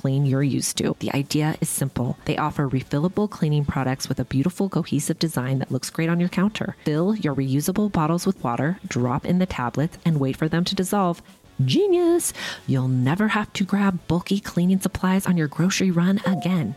[0.00, 0.96] clean you're used to.
[1.00, 2.16] The idea is simple.
[2.24, 6.30] They offer refillable cleaning products with a beautiful cohesive design that looks great on your
[6.30, 6.74] counter.
[6.86, 10.74] Fill your reusable bottles with water, drop in the tablets, and wait for them to
[10.74, 11.20] dissolve.
[11.66, 12.32] Genius!
[12.66, 16.76] You'll never have to grab bulky cleaning supplies on your grocery run again.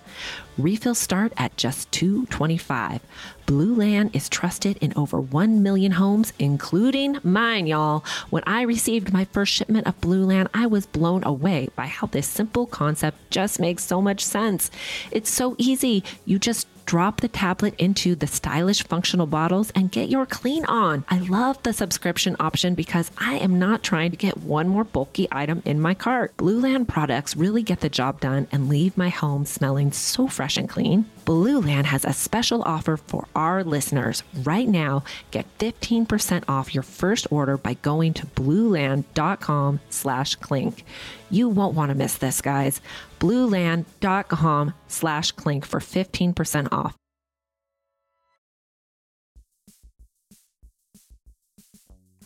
[0.57, 2.99] Refills start at just $2.25.
[3.47, 8.05] Blueland is trusted in over 1 million homes, including mine, y'all.
[8.29, 12.27] When I received my first shipment of Blueland, I was blown away by how this
[12.27, 14.69] simple concept just makes so much sense.
[15.11, 16.03] It's so easy.
[16.25, 21.05] You just drop the tablet into the stylish functional bottles and get your clean on.
[21.09, 25.27] I love the subscription option because I am not trying to get one more bulky
[25.31, 26.35] item in my cart.
[26.35, 30.69] Blueland products really get the job done and leave my home smelling so fresh and
[30.69, 31.05] clean.
[31.25, 34.23] Blueland has a special offer for our listeners.
[34.43, 40.83] Right now, get 15% off your first order by going to blueland.com slash clink.
[41.31, 42.81] You won't want to miss this, guys.
[43.19, 46.95] blueland.com slash clink for 15% off.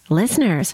[0.10, 0.74] Listeners,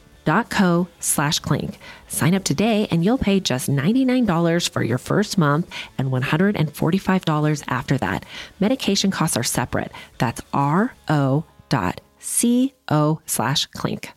[0.25, 1.79] co slash clink.
[2.07, 7.97] Sign up today and you'll pay just $99 for your first month and $145 after
[7.97, 8.25] that.
[8.59, 9.91] Medication costs are separate.
[10.17, 14.11] That's ro dot co slash clink.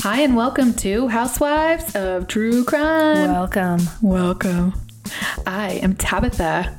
[0.00, 3.32] Hi, and welcome to Housewives of True Crime.
[3.32, 3.80] Welcome.
[4.02, 4.74] Welcome.
[5.46, 6.78] I am Tabitha.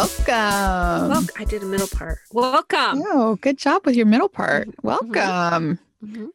[0.00, 1.10] Welcome.
[1.10, 2.20] Well, I did a middle part.
[2.32, 3.02] Welcome.
[3.06, 4.68] Oh, good job with your middle part.
[4.82, 5.78] Welcome.
[6.02, 6.28] Mhm.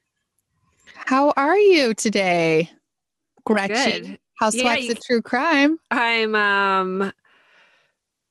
[0.94, 2.70] How are you today,
[3.44, 4.06] Gretchen?
[4.06, 4.20] Good.
[4.40, 5.80] Housewives Yeah, of True Crime.
[5.90, 7.12] I'm um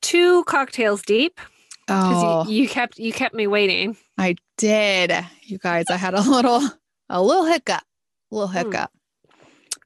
[0.02, 1.40] two cocktails deep
[1.88, 3.96] Oh, you, you kept you kept me waiting.
[4.16, 5.12] I did.
[5.42, 6.62] You guys, I had a little,
[7.08, 7.82] a little hiccup,
[8.30, 8.58] a little Hmm.
[8.70, 8.92] hiccup.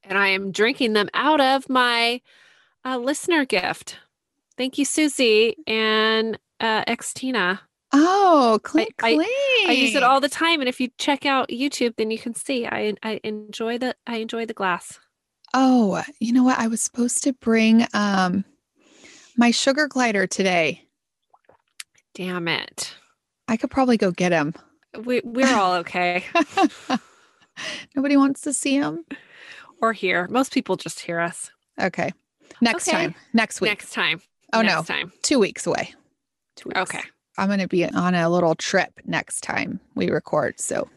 [0.04, 2.20] and I am drinking them out of my
[2.84, 3.96] uh, listener gift.
[4.58, 7.62] Thank you, Susie and uh, ex Tina.
[7.92, 9.68] Oh, clean, I- clean.
[9.70, 12.34] I use it all the time, and if you check out YouTube, then you can
[12.34, 14.98] see I I enjoy the I enjoy the glass.
[15.54, 16.58] Oh, you know what?
[16.58, 18.44] I was supposed to bring um
[19.36, 20.82] my sugar glider today.
[22.14, 22.94] Damn it,
[23.46, 24.54] I could probably go get him.
[25.04, 26.24] we we're all okay.
[27.96, 29.04] Nobody wants to see him.
[29.80, 30.26] or hear.
[30.28, 31.50] most people just hear us.
[31.80, 32.10] Okay.
[32.60, 32.96] Next Okay.
[32.96, 33.14] time.
[33.32, 33.70] Next week.
[33.70, 34.20] Next time.
[34.52, 34.94] Oh next no.
[34.94, 35.12] time.
[35.22, 35.94] Two weeks away.
[36.56, 36.80] Two weeks.
[36.80, 37.02] Okay.
[37.36, 40.58] I'm going to be on a little trip next time we record.
[40.58, 40.88] So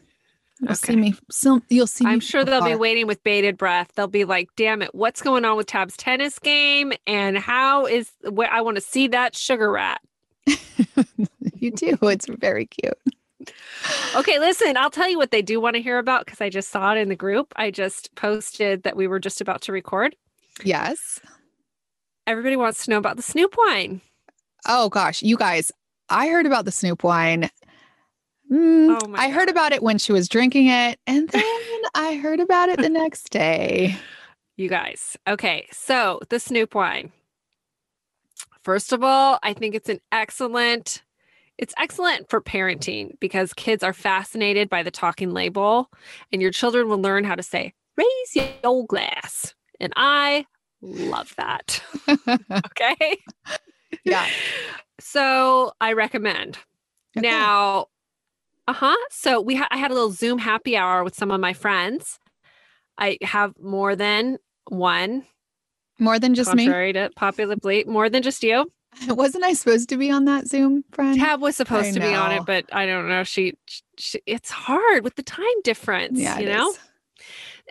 [0.60, 1.14] you'll see me.
[1.30, 2.06] So you'll see.
[2.06, 3.92] I'm sure they'll be waiting with bated breath.
[3.96, 6.94] They'll be like, "Damn it, what's going on with Tab's tennis game?
[7.06, 10.02] And how is where I want to see that sugar rat?"
[11.56, 11.98] you do.
[12.02, 12.98] It's very cute.
[14.16, 16.70] Okay, listen, I'll tell you what they do want to hear about because I just
[16.70, 17.54] saw it in the group.
[17.56, 20.16] I just posted that we were just about to record.
[20.64, 21.20] Yes.
[22.28, 24.02] Everybody wants to know about the Snoop wine.
[24.68, 25.72] Oh gosh, you guys,
[26.10, 27.50] I heard about the Snoop wine
[28.52, 32.16] Mm, Oh my I heard about it when she was drinking it, and then I
[32.16, 33.96] heard about it the next day.
[34.58, 35.18] You guys.
[35.28, 35.68] Okay.
[35.72, 37.12] So the Snoop wine.
[38.64, 41.02] First of all, I think it's an excellent
[41.58, 45.92] it's excellent for parenting because kids are fascinated by the talking label
[46.32, 49.54] and your children will learn how to say raise your glass.
[49.80, 50.46] And I
[50.82, 51.82] love that.
[52.52, 53.18] Okay?
[54.04, 54.26] Yeah.
[55.00, 56.58] So, I recommend.
[57.18, 57.28] Okay.
[57.28, 57.88] Now,
[58.68, 58.96] uh-huh.
[59.10, 62.20] So we ha- I had a little Zoom happy hour with some of my friends.
[62.98, 64.38] I have more than
[64.70, 65.24] one
[66.00, 66.66] More than just me.
[66.66, 68.72] contrary to popular belief, more than just you.
[69.08, 71.18] Wasn't I supposed to be on that Zoom, friend?
[71.20, 73.24] Tab was supposed I to be on it, but I don't know.
[73.24, 73.54] She,
[73.98, 76.70] she, it's hard with the time difference, yeah, you know.
[76.72, 76.80] is.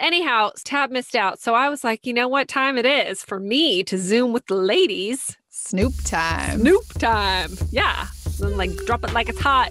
[0.00, 3.38] Anyhow, Tab missed out, so I was like, you know what time it is for
[3.38, 5.37] me to Zoom with the ladies.
[5.50, 6.61] Snoop time.
[6.61, 8.06] Snoop time, yeah.
[8.38, 9.69] Then like drop it like it's hot,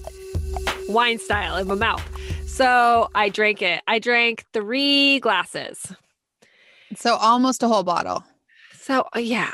[0.88, 2.04] wine style in my mouth.
[2.48, 3.81] So I drank it.
[3.88, 5.92] I drank three glasses.
[6.96, 8.24] So almost a whole bottle.
[8.80, 9.52] So uh, yeah,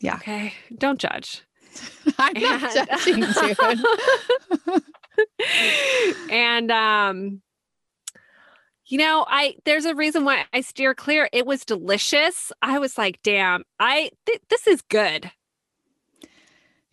[0.00, 0.16] Yeah.
[0.16, 1.42] Okay, don't judge.
[2.18, 4.82] I'm not judging, dude.
[6.30, 7.42] and um
[8.90, 11.28] you know i there's a reason why i steer clear.
[11.32, 12.52] It was delicious.
[12.62, 15.30] I was like damn i th- this is good.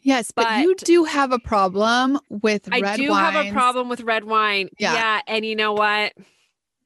[0.02, 2.94] Yes, but, you do have a problem with i red wine.
[2.94, 4.70] I do have a problem with red wine.
[4.80, 4.94] Yeah.
[4.94, 6.14] yeah and you know what?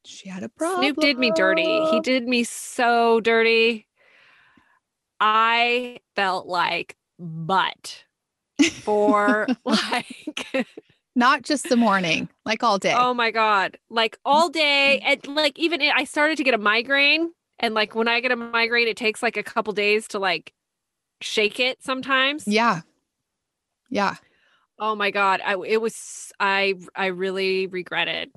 [0.03, 0.81] She had a problem.
[0.81, 1.85] snoop did me dirty.
[1.91, 3.85] He did me so dirty.
[5.19, 8.03] I felt like butt
[8.71, 10.47] for like
[11.15, 12.93] Not just the morning, like all day.
[12.95, 13.77] Oh my god!
[13.89, 15.27] Like all day, Mm-hmm.
[15.27, 18.35] and like even I started to get a migraine, and like when I get a
[18.37, 20.53] migraine, it takes like a couple days to like
[21.19, 21.83] shake it.
[21.83, 22.47] Sometimes.
[22.47, 22.81] Yeah.
[23.89, 24.15] Yeah.
[24.79, 25.41] Oh my god!
[25.45, 28.31] I it was I I really regretted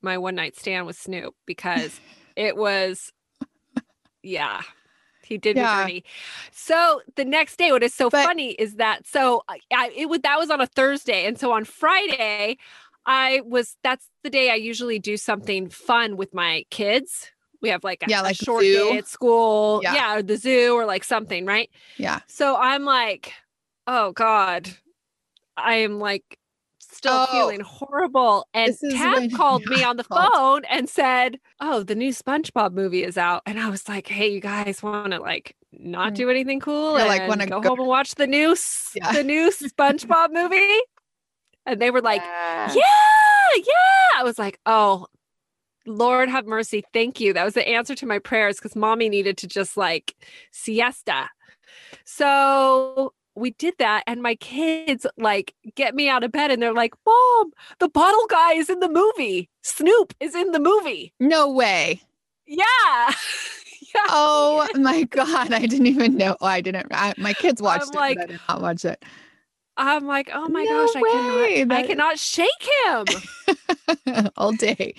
[0.00, 1.98] my one night stand with Snoop because
[2.36, 3.12] it was,
[4.22, 4.62] yeah.
[5.28, 5.84] He did Yeah.
[5.86, 6.04] me dirty.
[6.52, 10.20] So the next day, what is so But- funny is that so I, it was
[10.20, 12.56] that was on a Thursday, and so on Friday,
[13.06, 17.30] I was that's the day I usually do something fun with my kids.
[17.60, 18.90] We have like a, Yeah, a like short zoo.
[18.90, 19.94] day at school, Yeah.
[19.94, 21.68] yeah, or the zoo or like something, right?
[21.96, 22.20] Yeah.
[22.26, 23.32] So I'm like,
[23.86, 24.68] oh God,
[25.56, 26.38] I am like
[26.90, 27.26] still Oh.
[27.30, 28.46] feeling horrible.
[28.54, 33.16] And Tab called me on the phone and said, Oh, the new SpongeBob movie is
[33.18, 33.42] out.
[33.46, 36.16] And I was like, Hey, you guys want to like not Mm.
[36.16, 38.56] do anything cool You're and like, "Wanna go, go home and watch the new
[38.94, 39.12] Yeah.
[39.12, 40.80] the new SpongeBob movie?
[41.66, 42.72] And they were like, Yeah.
[42.74, 44.20] yeah, yeah.
[44.20, 45.06] I was like, oh,
[45.86, 46.84] Lord have mercy.
[46.92, 47.32] Thank you.
[47.32, 50.14] That was the answer to my prayers because mommy needed to just like
[50.52, 51.28] siesta.
[52.04, 56.72] So we did that, and my kids like get me out of bed and they're
[56.74, 59.48] like, Mom, the bottle guy is in the movie.
[59.62, 61.12] Snoop is in the movie.
[61.20, 62.02] No way.
[62.46, 62.64] Yeah.
[63.94, 64.06] yeah.
[64.08, 65.52] Oh my God.
[65.52, 66.36] I didn't even know.
[66.40, 66.86] Oh, I didn't.
[66.92, 67.92] I, my kids watched I'm it.
[67.92, 69.04] but like, I did not watch it.
[69.76, 71.54] I'm like, oh my No gosh, I way.
[71.58, 74.28] cannot, I cannot shake him.
[74.36, 74.94] all day.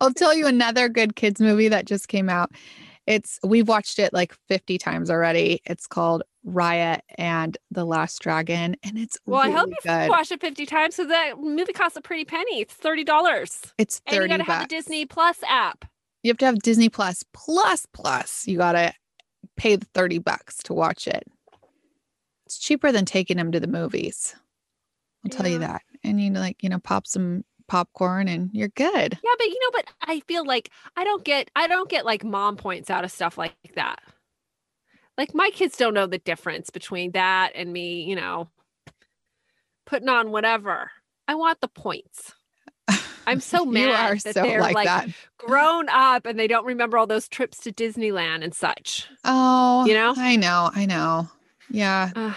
[0.00, 2.50] I'll tell you another good kids movie that just came out.
[3.06, 5.60] It's we've watched it like 50 times already.
[5.66, 10.08] It's called Raya and the Last Dragon and it's Well, I hope you've good.
[10.10, 12.60] watched it 50 times because that movie costs a pretty penny.
[12.60, 13.72] It's $30.
[13.78, 14.68] It's And you 30 got to have the.
[14.68, 15.84] Disney Plus app.
[16.22, 18.46] You have to have Disney Plus plus plus.
[18.46, 18.92] You got to
[19.56, 21.22] pay the 30 bucks to watch it.
[22.46, 24.34] It's cheaper than taking them to the movies.
[25.24, 25.82] I'll tell you that.
[26.02, 29.18] And you know, like, you know, pop some popcorn and you're good.
[29.22, 32.22] Yeah, but you know, but I feel like I don't get I don't get like
[32.22, 34.00] mom points out of stuff like that.
[35.16, 38.48] Like my kids don't know the difference between that and me, you know,
[39.86, 40.90] putting on whatever.
[41.28, 42.34] I want the points.
[43.26, 45.08] I'm so mad that so they're like, like, that.
[45.38, 49.08] grown up and they don't remember all those trips to Disneyland and such.
[49.24, 50.14] Oh, you know?
[50.16, 51.28] I know, I know.
[51.70, 52.10] Yeah.
[52.14, 52.34] Ugh.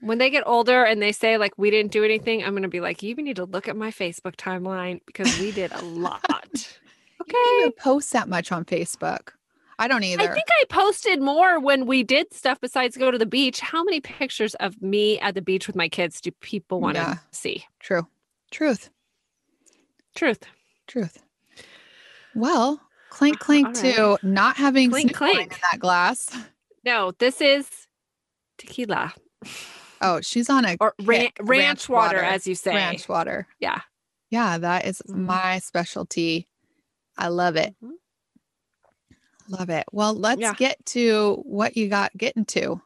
[0.00, 2.80] when they get older and they say like we didn't do anything, I'm gonna be
[2.80, 6.24] like, you even need to look at my Facebook timeline because we did a lot.
[6.30, 7.32] Okay.
[7.32, 9.30] You don't post that much on Facebook.
[9.78, 10.22] I don't either.
[10.22, 13.60] I think I posted more when we did stuff besides go to the beach.
[13.60, 17.02] How many pictures of me at the beach with my kids do people want to
[17.02, 17.14] Yeah.
[17.30, 17.64] see?
[17.80, 18.06] True.
[18.50, 18.88] Truth.
[20.14, 20.44] Truth.
[20.86, 21.18] Truth.
[22.34, 22.80] Well,
[23.10, 26.28] clink clink all to not having Clink, wine in that glass.
[26.84, 27.68] No, this is
[28.58, 29.12] tequila
[30.00, 31.36] Oh, she's on a or ran- kick.
[31.40, 32.74] ranch, water, as you say.
[32.74, 33.46] ranch water.
[33.60, 33.80] Yeah.
[34.30, 35.24] Yeah, that is Mhm.
[35.26, 36.46] my specialty.
[37.16, 37.74] I love it.
[37.82, 37.92] Mhm.
[39.48, 39.84] Love it.
[39.92, 40.54] Well, let's yeah.
[40.54, 42.80] get to what you got getting to.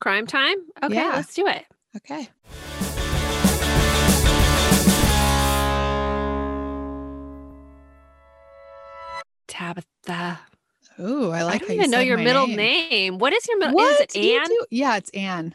[0.00, 0.56] Crime time?
[0.82, 1.12] Okay, yeah.
[1.14, 1.66] let's do it.
[1.96, 2.28] Okay.
[9.46, 10.40] Tabitha.
[10.98, 11.62] Oh, I like.
[11.62, 12.56] I don't even you know your middle name.
[12.56, 13.18] name.
[13.18, 13.74] What is your middle?
[13.74, 14.00] What?
[14.00, 14.46] Is it Anne?
[14.46, 15.54] Do- yeah, it's Anne.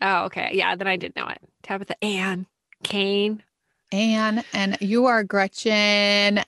[0.00, 0.50] Oh, okay.
[0.52, 1.38] Yeah, then I did know it.
[1.62, 2.46] Tabitha Anne
[2.82, 3.42] Kane.
[3.90, 6.40] Anne, and you are Gretchen.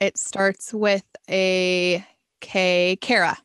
[0.00, 2.04] It starts with a
[2.42, 2.98] K.
[3.00, 3.38] Kara.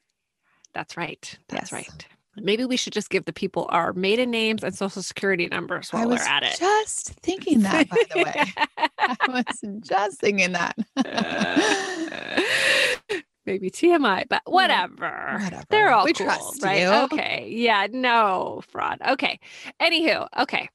[0.74, 1.40] That's right.
[1.48, 1.74] That's Yes.
[1.74, 2.06] right.
[2.40, 6.08] Maybe we should just give the people our maiden names and social security numbers while
[6.10, 6.56] they're at it.
[6.60, 8.54] just thinking that, by the way.
[9.00, 9.44] I was
[9.88, 10.76] just thinking that.
[13.48, 15.40] Maybe TMI, but whatever.
[15.42, 15.64] Whatever.
[15.70, 16.28] They're all We cool,
[16.62, 16.82] right?
[16.82, 16.88] you.
[17.06, 17.48] Okay.
[17.50, 18.98] Yeah, no fraud.
[19.08, 19.40] Okay.
[19.82, 20.68] Anywho, okay.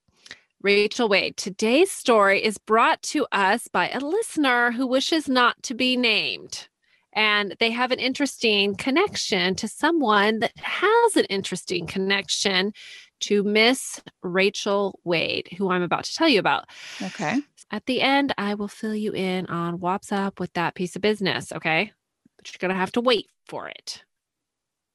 [0.62, 5.74] Rachel Wade, today's story is brought to us by a listener who wishes not to
[5.74, 6.68] be named.
[7.12, 12.72] And they have an interesting connection to someone that has an interesting connection
[13.20, 16.64] to Miss Rachel Wade, who I'm about to tell you about.
[17.00, 17.40] Okay.
[17.70, 21.02] At the end, I will fill you in on what's up with that piece of
[21.02, 21.92] business, okay?
[22.36, 24.02] But you're going to have to wait for it.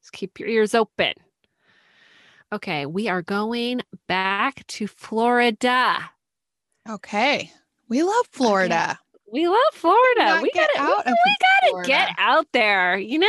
[0.02, 1.14] Just keep your ears open.
[2.52, 6.10] Okay, we are going back to Florida.
[6.88, 7.52] Okay.
[7.88, 8.98] We love Florida.
[9.32, 10.40] We love Florida.
[10.42, 13.28] We gotta, we got to get out there, you know?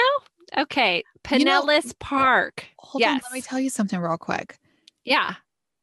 [0.57, 2.65] Okay, You know- Pinellas Park.
[2.79, 3.13] Hold on.
[3.23, 4.57] Let me tell you something real quick.
[5.03, 5.35] Yeah.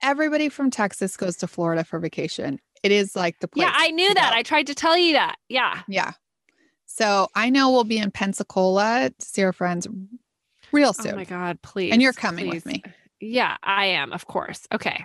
[0.02, 2.58] Everybody from Texas goes to Florida for vacation.
[2.82, 3.64] It is like the place.
[3.66, 4.30] Yeah, I knew that.
[4.32, 4.36] go.
[4.36, 5.36] I tried to tell you that.
[5.48, 5.82] Yeah.
[5.88, 6.12] Yeah.
[6.86, 9.86] So I know we'll be in Pensacola to see our friends
[10.72, 11.12] real soon.
[11.14, 11.92] Oh my God, please.
[11.92, 12.82] and you're coming with me.
[13.20, 14.66] Yeah, I am, of course.
[14.72, 15.04] Okay.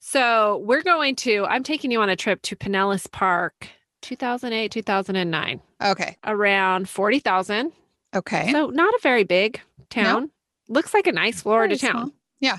[0.00, 3.68] So we're going to, I'm taking you on a trip to Pinellas Park,
[4.06, 6.16] 2008, 2009, Okay.
[6.24, 7.72] around 40,000.
[8.14, 8.50] Okay.
[8.52, 9.60] So not a very big
[9.90, 10.30] town.
[10.68, 11.90] Looks like a nice Florida town.
[11.92, 12.10] small.
[12.40, 12.58] Yeah.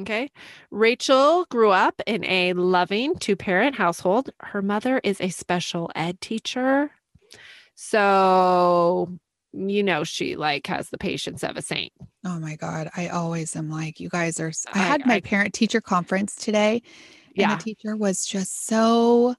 [0.00, 0.30] Okay.
[0.70, 4.30] Rachel grew up in a loving two parent household.
[4.40, 6.90] Her mother is a special ed teacher.
[7.74, 9.10] So,
[9.52, 11.92] you know, she like has the patience of a saint.
[12.26, 12.90] Oh my God.
[12.96, 14.52] I always am like, you guys are.
[14.74, 16.82] I had my parent teacher conference today.
[17.28, 17.56] And Yeah.
[17.56, 19.34] the teacher was just so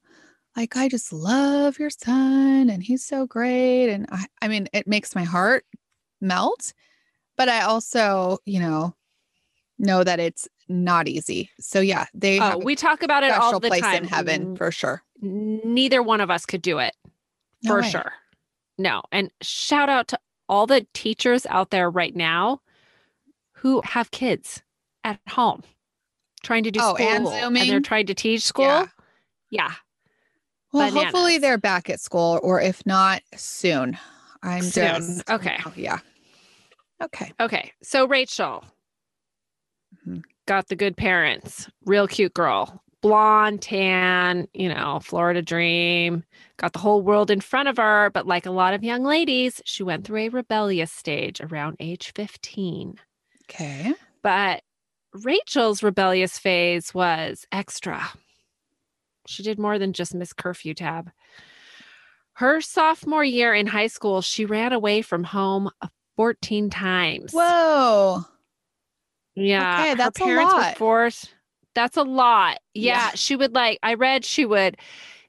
[0.57, 3.89] like, I just love your son and he's so great.
[3.89, 5.63] And I, I mean, it makes my heart
[6.19, 6.73] melt.
[7.37, 8.95] But I also, you know,
[9.77, 11.51] know that it's not easy.
[11.59, 14.03] So yeah, they Oh, we talk about it all the place time.
[14.03, 15.03] in heaven for sure.
[15.21, 16.95] Neither one of us could do it
[17.63, 17.89] No for way.
[17.91, 18.11] sure.
[18.79, 19.03] No.
[19.11, 22.61] And shout out to all the teachers out there right now
[23.53, 24.61] who have kids
[25.03, 25.61] at home
[26.43, 28.65] trying to do Oh, school and they're trying to teach school.
[28.65, 28.87] Yeah.
[29.51, 29.71] Yeah.
[30.74, 33.97] Well, hopefully they're back at school, or if not, soon.
[34.43, 34.83] I'm Soon.
[34.86, 35.57] just Okay.
[35.65, 36.00] oh, yeah.
[37.01, 37.31] Okay.
[37.39, 37.71] Okay.
[37.81, 38.63] So Rachel
[40.07, 40.24] Mhm.
[40.45, 46.24] got the good parents, real cute girl, blonde, tan, you know, Florida dream,
[46.57, 48.09] got the whole world in front of her.
[48.13, 52.12] But like a lot of young ladies, she went through a rebellious stage around age
[52.15, 53.00] 15.
[53.50, 53.93] Okay.
[54.21, 54.62] But
[55.13, 58.03] Rachel's rebellious phase was extra.
[59.27, 61.12] She did more than just miss curfew tab.
[62.34, 67.31] Her sophomore year in high school, she ran away from home uh, 14 times.
[67.34, 68.25] Whoa.
[69.36, 69.79] Yeah.
[69.81, 70.77] Okay, her that's a parents were lot.
[70.77, 71.34] forced.
[71.75, 72.60] That's a lot.
[72.74, 73.12] Yeah, Yeah.
[73.15, 74.77] She would like, I read she would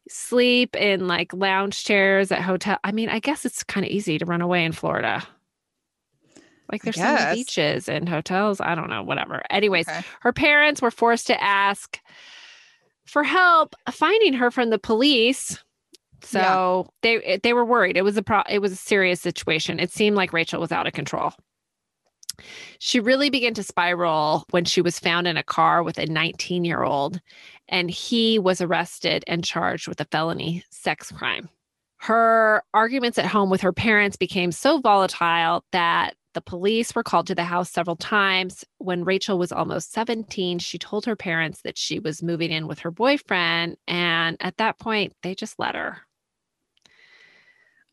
[0.09, 2.79] sleep in like lounge chairs at hotel.
[2.85, 5.27] I mean, I guess it's kind of easy to run away in Florida.
[6.71, 8.61] Like there's so many beaches and hotels.
[8.61, 9.43] I don't know, whatever.
[9.51, 10.03] Anyways, Okay.
[10.21, 11.99] her parents were forced to ask
[13.09, 15.59] for help finding her from the police.
[16.23, 17.97] So they they were worried.
[17.97, 19.81] It was a pro- it was a serious situation.
[19.81, 21.33] It seemed like Rachel was out of control.
[22.79, 26.65] She really began to spiral when she was found in a car with a 19
[26.65, 27.21] year old,
[27.69, 31.49] and he was arrested and charged with a felony sex crime.
[31.99, 37.27] Her arguments at home with her parents became so volatile that the police were called
[37.27, 38.65] to the house several times.
[38.79, 42.79] When Rachel was almost 17, she told her parents that she was moving in with
[42.79, 43.77] her boyfriend.
[43.89, 45.99] And at that point, they just let her.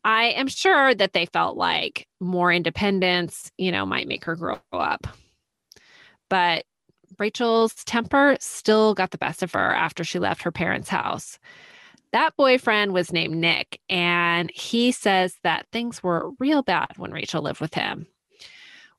[0.04, 4.60] I am sure that they felt like more independence, you know, might make her grow
[4.72, 5.08] up.
[6.30, 6.64] But
[7.18, 11.40] Rachel's temper still got the best of her after she left her parents' house.
[12.12, 17.42] That boyfriend was named Nick, and he says that things were real bad when Rachel
[17.42, 18.06] lived with him.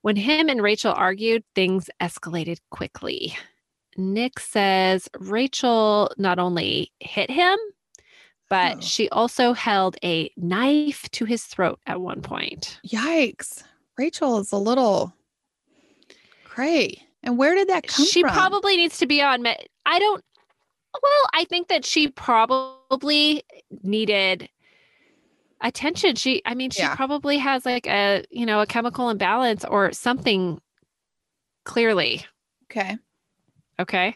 [0.07, 3.35] When him and Rachel argued, things escalated quickly.
[3.97, 7.59] Nick says Rachel not only hit him,
[8.49, 8.79] but Oh.
[8.79, 12.79] she also held a knife to his throat at one point.
[12.87, 13.65] Yikes.
[13.97, 15.13] Rachel is a little
[16.45, 17.03] cray.
[17.21, 18.29] And where did that come she from?
[18.29, 20.23] She probably needs to be on med- I don't
[21.03, 23.43] well, I think that she probably
[23.83, 24.47] needed
[25.61, 26.15] attention.
[26.15, 26.95] She, I mean, she Yeah.
[26.95, 30.59] probably has like a, you know, a chemical imbalance or something
[31.65, 32.25] clearly.
[32.71, 32.97] Okay.
[33.79, 34.15] Okay.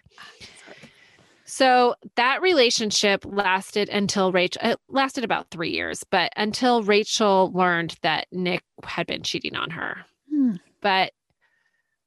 [1.45, 7.95] So that relationship lasted until Rachel, it lasted about three years, but until Rachel learned
[8.03, 9.97] that Nick had been cheating on her.
[10.29, 10.55] Hmm.
[10.81, 11.11] But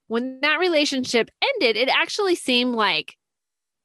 [0.07, 3.17] when that relationship ended, it actually seemed like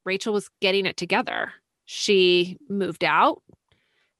[0.06, 1.52] Rachel was getting it together.
[1.84, 3.42] She moved out,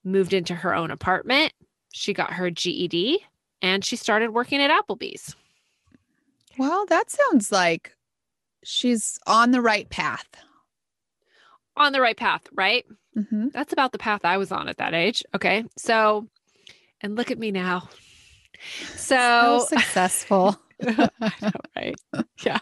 [0.04, 1.52] moved into her own apartment,
[1.92, 3.24] she got her GED,
[3.62, 5.34] and she started working at Applebee's.
[6.58, 7.94] Well, that sounds like
[8.64, 10.28] she's on the right path.
[11.76, 12.84] On the right path, right?
[13.14, 15.22] hmm That's about the path I was on at that age.
[15.34, 15.64] Okay.
[15.76, 16.26] So,
[17.00, 17.88] and look at me now.
[18.96, 20.56] So So, successful.
[20.82, 21.08] Know,
[21.76, 21.94] right?
[22.42, 22.58] Yeah.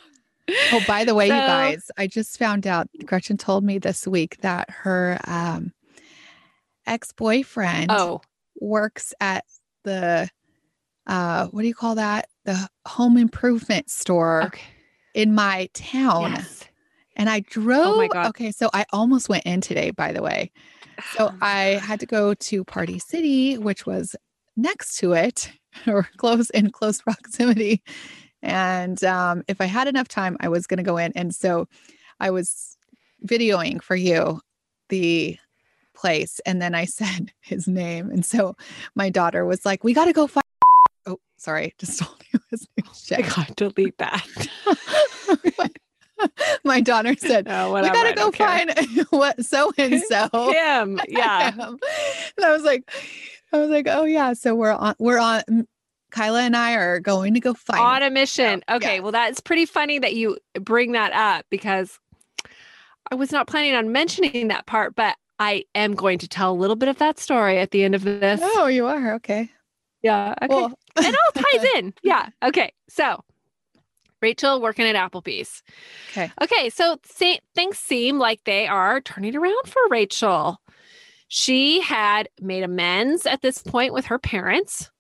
[0.73, 4.39] Oh, by the way, you guys, I just found out Gretchen told me this week
[4.41, 5.73] that her um,
[6.89, 8.21] ex boyfriend Oh,
[8.61, 9.45] works at
[9.85, 10.29] the,
[11.07, 12.29] uh, what do you call that?
[12.45, 14.63] The home improvement store okay.
[15.15, 16.33] in my town.
[16.33, 16.65] Yes.
[17.17, 17.95] And I drove.
[17.95, 18.29] Oh my God.
[18.29, 18.53] Okay.
[18.53, 20.51] So I almost went in today, by the way.
[21.17, 24.15] So I had to go to Party City, which was
[24.57, 25.51] next to it
[25.87, 27.83] or close in close proximity.
[28.43, 31.13] And um, if I had enough time, I was going to go in.
[31.17, 31.67] And so
[32.21, 32.77] I was
[33.27, 34.41] videoing for you
[34.89, 35.39] the
[35.99, 36.41] place.
[36.47, 38.11] And then I said his name.
[38.11, 38.55] And so
[38.95, 40.45] my daughter was like, We got to go find.
[41.07, 41.75] Oh, sorry.
[41.79, 43.19] Just told you his name.
[43.19, 44.27] I got to delete that.
[46.65, 47.95] my daughter said, oh, No, We whatever.
[47.95, 48.49] gotta go care.
[48.49, 50.29] find what so and so.
[50.51, 51.01] him.
[51.09, 51.53] Yeah.
[51.57, 52.91] And I was like,
[53.53, 54.33] I was like, oh yeah.
[54.35, 55.43] So we're on, we're on.
[56.11, 57.81] Kyla and I are going to go find.
[57.81, 58.63] On a mission.
[58.67, 58.77] Yeah.
[58.77, 58.95] Okay.
[58.95, 59.03] Yes.
[59.03, 61.99] Well, that's pretty funny that you bring that up because
[63.11, 66.55] I was not planning on mentioning that part, but I am going to tell a
[66.55, 68.41] little bit of that story at the end of this.
[68.43, 69.51] Oh, you are okay.
[70.03, 70.35] Yeah.
[70.43, 70.55] Okay.
[70.55, 71.95] Well, it all ties in.
[72.03, 72.29] Yeah.
[72.43, 72.73] Okay.
[72.89, 73.23] So
[74.21, 75.63] Rachel working at Applebee's.
[76.11, 76.31] Okay.
[76.43, 76.71] Okay.
[76.71, 80.61] So sa- things seem like they are turning around for Rachel.
[81.29, 84.91] She had made amends at this point with her parents.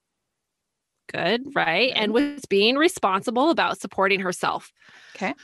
[1.11, 1.47] Good.
[1.55, 1.93] Right.
[1.97, 4.71] And was being responsible about supporting herself.
[5.17, 5.35] Okay.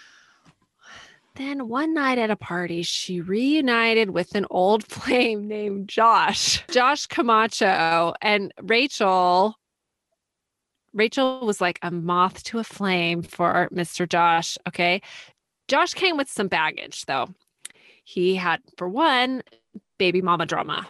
[1.36, 7.06] Then one night at a party, she reunited with an old flame named Josh, Josh
[7.06, 9.56] Camacho, and Rachel.
[10.92, 14.08] Rachel was like a moth to a flame for Mr.
[14.08, 14.56] Josh.
[14.68, 15.02] Okay.
[15.66, 17.34] Josh came with some baggage, though.
[18.04, 19.42] He had, for one,
[19.98, 20.86] baby mama drama.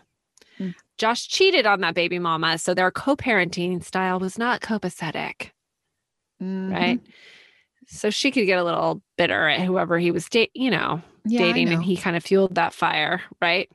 [0.59, 0.74] Mm.
[0.98, 2.59] Josh cheated on that baby mama.
[2.59, 5.50] So their co parenting style was not copacetic
[6.42, 6.72] Mhm.
[6.72, 7.00] right?
[7.88, 11.38] So she could get a little bitter at whoever he was dating, you know, Yeah,
[11.40, 13.70] dating, and he kind of fueled that fire, right?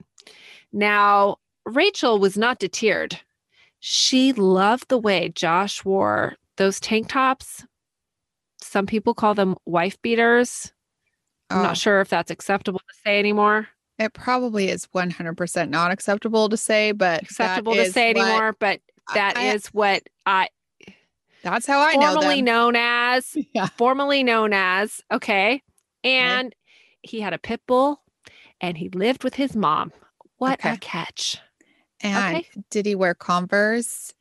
[0.71, 3.19] Now, Rachel was not deterred.
[3.79, 7.65] She loved the way Josh wore those tank tops.
[8.61, 10.73] Some people call them wife beaters.
[11.49, 13.69] I'm Oh, not sure if that's acceptable to say anymore.
[13.97, 18.81] It probably is 100% not acceptable to say, but Acceptable to say anymore, but
[19.13, 20.49] that I- is what I
[21.43, 23.67] That's how I know formerly known as Yeah.
[23.77, 25.61] formerly known as okay
[26.03, 26.53] and
[27.01, 28.01] he had a pit bull
[28.61, 29.91] and he lived with his mom.
[30.37, 31.37] What a catch.
[32.01, 32.47] And Okay.
[32.69, 34.13] did he wear Converse?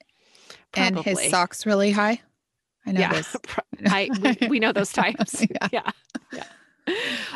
[0.74, 2.20] And his socks really high?
[2.86, 3.12] I know yeah.
[3.12, 3.36] this.
[3.86, 5.42] I we, we know those types.
[5.42, 5.68] Yeah.
[5.72, 5.90] yeah.
[6.32, 6.44] Yeah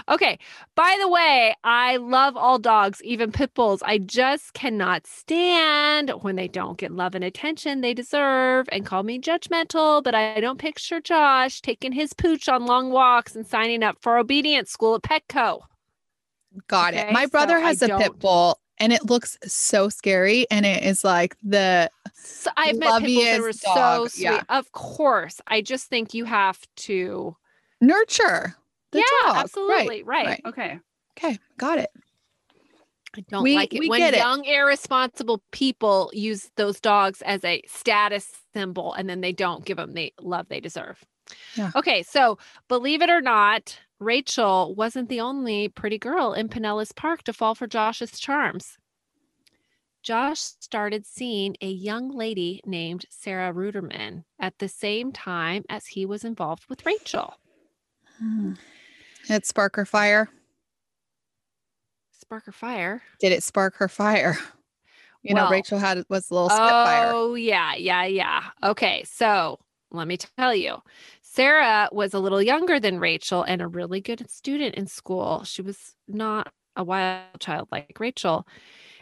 [0.09, 0.39] okay
[0.75, 6.37] by the way i love all dogs even pit bulls i just cannot stand when
[6.37, 10.59] they don't get love and attention they deserve and call me judgmental but i don't
[10.59, 15.03] picture josh taking his pooch on long walks and signing up for obedience school at
[15.03, 15.61] petco
[16.69, 17.13] Got Okay, it.
[17.15, 20.47] My brother so has a don't- pit bull and it looks so scary.
[20.51, 24.23] And it is like the So I've met pit bulls that were Loveliest so sweet.
[24.25, 24.43] yeah.
[24.51, 25.41] Of course.
[25.47, 27.37] I just think you have to.
[27.81, 28.55] nurture.
[28.93, 29.35] The yeah, dog.
[29.35, 29.43] Right.
[29.45, 30.03] absolutely.
[30.05, 30.27] Right.
[30.27, 30.41] right.
[30.47, 30.79] Okay.
[31.19, 31.39] Okay.
[31.59, 31.91] Got it.
[33.17, 34.19] I don't We- like it we when get it.
[34.19, 39.77] young, irresponsible people use those dogs as a status symbol and then they don't give
[39.77, 41.03] them the love they deserve.
[41.57, 41.71] Yeah.
[41.77, 42.03] Okay.
[42.03, 47.33] So believe it or not, Rachel wasn't the only pretty girl in Pinellas Park to
[47.33, 48.79] fall for Josh's charms.
[50.03, 56.05] Josh started seeing a young lady named Sarah Ruderman at the same time as he
[56.05, 57.35] was involved with Rachel.
[58.19, 58.55] Hmm.
[59.29, 60.29] It spark her fire.
[62.13, 63.03] Spark her fire.
[63.21, 64.39] Did it spark her fire?
[65.23, 67.11] You know, Rachel had was a little spitfire.
[67.13, 68.43] Oh, yeah, yeah, yeah.
[68.65, 69.61] Okay, so
[69.93, 70.79] let me tell you.
[71.23, 75.45] Sarah was a little younger than Rachel and a really good student in school.
[75.45, 78.47] She was not a wild child like Rachel.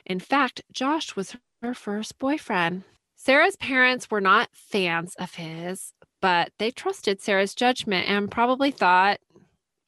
[0.04, 2.84] In fact, Josh was her first boyfriend.
[3.16, 9.20] Sarah's parents were not fans of his, but they trusted Sarah's judgment and probably thought,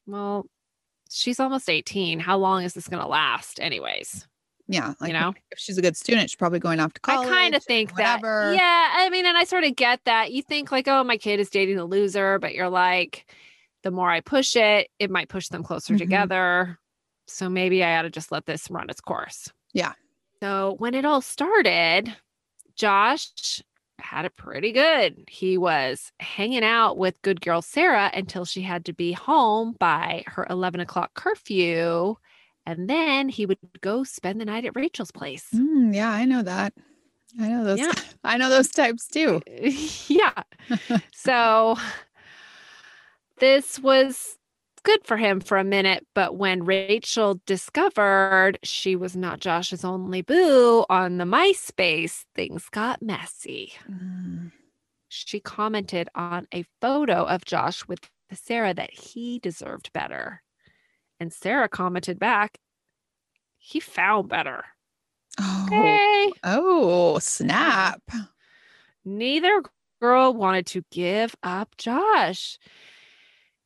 [0.05, 0.45] well,
[1.09, 2.19] she's almost 18.
[2.19, 4.27] How long is this going to last, anyways?
[4.67, 4.93] Yeah.
[4.99, 7.27] Like, you know, if she's a good student, she's probably going off to college.
[7.27, 8.21] I kind of think that.
[8.23, 8.91] Yeah.
[8.95, 10.31] I mean, and I sort of get that.
[10.31, 13.25] You think, like, oh, my kid is dating a loser, but you're like,
[13.83, 15.97] the more I push it, it might push them closer Mhm.
[15.99, 16.79] together.
[17.27, 19.49] So maybe I ought to just let this run its course.
[19.73, 19.93] Yeah.
[20.41, 22.15] So when it all started,
[22.75, 23.61] Josh
[23.99, 25.23] had it pretty good.
[25.27, 30.23] He was hanging out with good girl Sarah until she had to be home by
[30.27, 32.15] her 11 o'clock curfew.
[32.65, 35.47] And then he would go spend the night at Rachel's place.
[35.53, 36.73] Mm, yeah, I know that.
[37.39, 37.79] I know those.
[37.79, 37.91] Yeah.
[38.23, 39.41] I know those types too.
[40.07, 40.43] yeah.
[41.13, 41.75] so
[43.39, 44.37] this was
[44.83, 50.21] good for him for a minute, but when Rachel discovered she was not Josh's only
[50.21, 53.73] boo on the MySpace, things got messy.
[53.89, 54.51] Mm,
[55.09, 57.99] She commented on a photo of Josh with
[58.31, 60.41] Sarah that he deserved better.
[61.19, 62.57] And Sarah commented back,
[63.57, 64.65] he found better.
[65.39, 66.31] Oh, Okay.
[66.43, 68.01] oh, snap!
[69.05, 69.61] neither
[70.01, 72.57] girl wanted to give up Josh.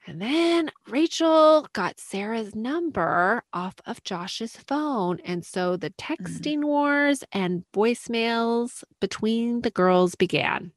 [0.07, 5.19] And then Rachel got Sarah's number off of Josh's phone.
[5.25, 10.71] And so the texting wars and voicemails between the girls began.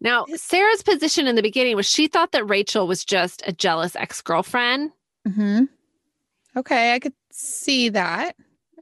[0.00, 3.96] Now, Sarah's position in the beginning was she thought that Rachel was just a jealous
[3.96, 4.92] ex girlfriend.
[5.26, 5.64] hmm
[6.56, 8.36] Okay, I could see that.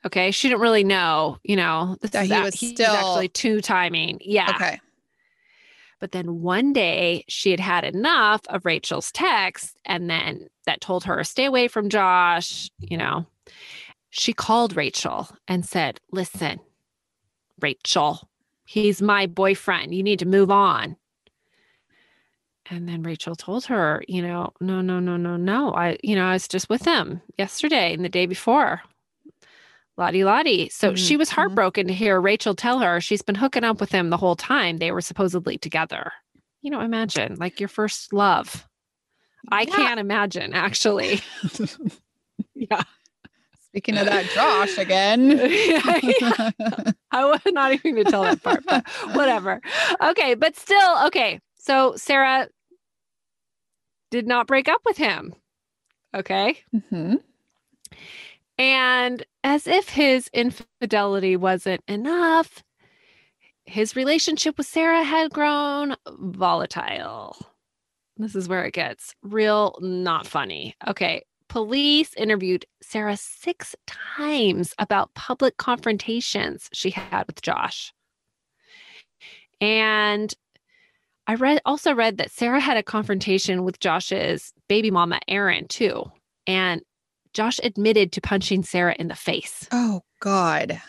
[0.05, 0.33] Okay.
[0.33, 4.19] She didn't really know, you know, That he was still- actually two timing.
[4.23, 4.51] Yeah.
[4.55, 4.81] Okay.
[6.01, 11.05] But then one day she had had enough of Rachel's text and then that told
[11.05, 13.27] her, stay away from Josh, you know.
[14.09, 16.59] She called Rachel and said, listen,
[17.61, 18.29] Rachel,
[18.65, 19.95] he's my boyfriend.
[19.95, 20.97] You need to move on.
[22.71, 25.75] And then Rachel told her, you know, no, no, no, no, no.
[25.75, 28.81] I, you know, I was just with him yesterday and the day before.
[30.01, 30.69] Lottie Lottie.
[30.71, 31.35] So she was Mhm.
[31.35, 34.79] heartbroken to hear Rachel tell her she's been hooking up with him the whole time.
[34.79, 36.13] They were supposedly together.
[36.63, 38.67] You know, imagine like your first love.
[39.53, 39.77] I Yeah.
[39.77, 41.21] can't imagine actually.
[42.55, 42.83] yeah.
[43.67, 45.31] Speaking of that, Josh again.
[45.51, 46.51] Yeah.
[47.13, 49.61] I was not even going to tell that part, but whatever.
[50.03, 50.35] Okay.
[50.35, 51.41] But still, okay.
[51.57, 52.49] So Sarah
[54.11, 55.35] did not break up with him.
[56.15, 56.59] Okay.
[56.91, 57.15] hmm
[58.59, 62.63] And as if his infidelity wasn't enough,
[63.65, 67.37] his relationship with Sarah had grown volatile.
[68.17, 70.75] This is where it gets real not funny.
[70.87, 71.23] Okay.
[71.49, 77.93] Police interviewed Sarah six times about public confrontations she had with Josh.
[79.61, 80.33] And
[81.27, 86.11] I read also read that Sarah had a confrontation with Josh's baby mama, Erin, too.
[86.47, 86.83] And
[87.33, 89.69] Josh admitted to punching Sarah in the face.
[89.73, 90.81] Oh God.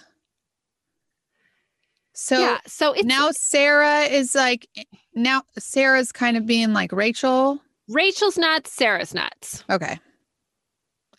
[2.13, 2.59] So yeah.
[2.67, 4.67] So it's now Sarah is like
[5.15, 7.61] now Sarah's kind of being like Rachel.
[7.87, 9.63] Rachel's nuts, Sarah's nuts.
[9.69, 9.99] Okay.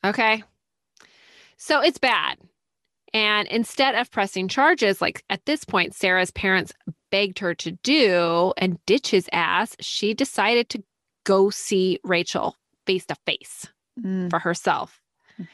[0.05, 0.43] Okay.
[1.57, 2.39] So it's bad.
[3.15, 6.73] And instead of pressing charges, like at this point, Sarah's parents
[7.11, 10.83] begged her to do and ditch his ass, she decided to
[11.25, 12.57] go see Rachel
[12.87, 13.69] face to face
[14.01, 15.02] Mm, for herself.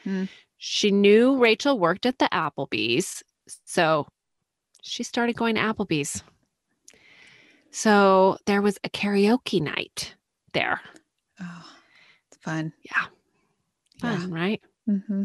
[0.05, 0.29] Mhm.
[0.57, 3.23] She knew Rachel worked at the Applebee's.
[3.65, 4.07] So
[4.81, 6.21] she started going to Applebee's.
[7.71, 10.15] So there was a karaoke night
[10.53, 10.81] there.
[11.41, 11.65] Oh,
[12.27, 12.73] it's fun.
[12.83, 13.05] Yeah.
[14.01, 14.61] Fun, right?
[14.87, 14.95] Yeah.
[14.95, 15.23] hmm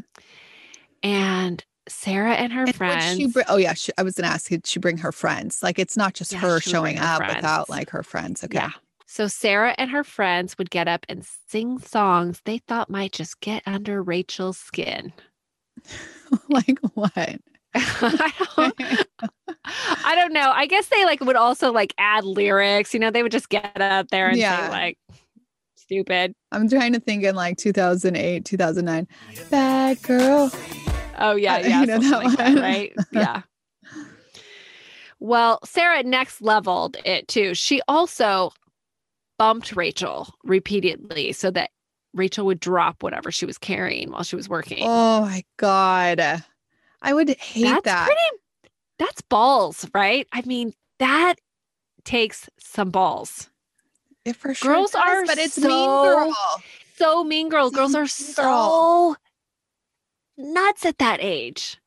[1.02, 3.16] And Sarah and her And friends.
[3.16, 3.46] she bring?
[3.48, 4.48] Oh yeah, she, I was gonna ask.
[4.48, 5.62] Did she bring her friends?
[5.62, 7.36] Like it's not just Yeah, her she would bring showing her up friends.
[7.36, 8.44] without like her friends.
[8.44, 8.58] Okay.
[8.58, 8.70] Yeah.
[9.14, 13.38] So Sarah and her friends would get up and sing songs they thought might just
[13.38, 15.12] get under Rachel's skin.
[16.48, 17.12] like what?
[17.76, 18.74] I don't
[20.04, 20.50] I don't know.
[20.52, 22.92] I guess they like would also like add lyrics.
[22.92, 24.64] You know, they would just get up there and Yeah.
[24.66, 24.98] say like
[25.76, 26.34] stupid.
[26.50, 29.06] I'm trying to think in like 2008, 2009.
[29.48, 30.50] Bad girl.
[31.18, 32.62] Oh yeah, Uh, yeah, you know that like that, one?
[32.62, 32.92] right?
[33.12, 33.42] Yeah.
[35.20, 37.54] Well, Sarah next leveled it too.
[37.54, 38.50] She also
[39.38, 41.70] bumped Rachel repeatedly so that
[42.12, 44.78] Rachel would drop whatever she was carrying while she was working.
[44.82, 46.20] Oh my god.
[47.02, 48.06] I would hate that's that.
[48.06, 48.20] pretty
[48.98, 50.26] that's balls, right?
[50.32, 51.34] I mean, that
[52.04, 53.50] takes some balls.
[54.24, 56.36] It for sure Girls does, are but it's so- mean girl.
[56.96, 57.70] So mean girl.
[57.70, 59.16] Girls are so
[60.38, 61.78] nuts at that age.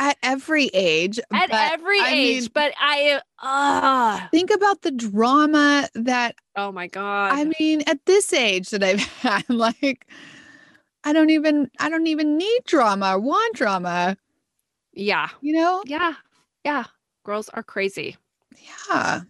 [0.00, 1.20] At every age.
[1.32, 6.72] At but, every I age, mean, but I uh think about the drama that oh
[6.72, 7.32] my god.
[7.34, 10.08] I mean, at this age that I've had, like,
[11.04, 14.16] I don't even, I don't even need drama, or want drama.
[14.92, 15.28] yeah.
[15.40, 15.82] You know?
[15.86, 16.14] Yeah.
[16.64, 16.84] Yeah.
[17.24, 18.16] Girls are crazy.
[18.88, 19.20] Yeah.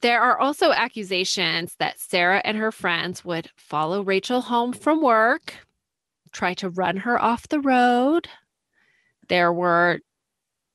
[0.00, 5.54] There are also accusations that Sarah and her friends would follow Rachel home from work,
[6.32, 8.28] try to run her off the road.
[9.32, 10.00] There were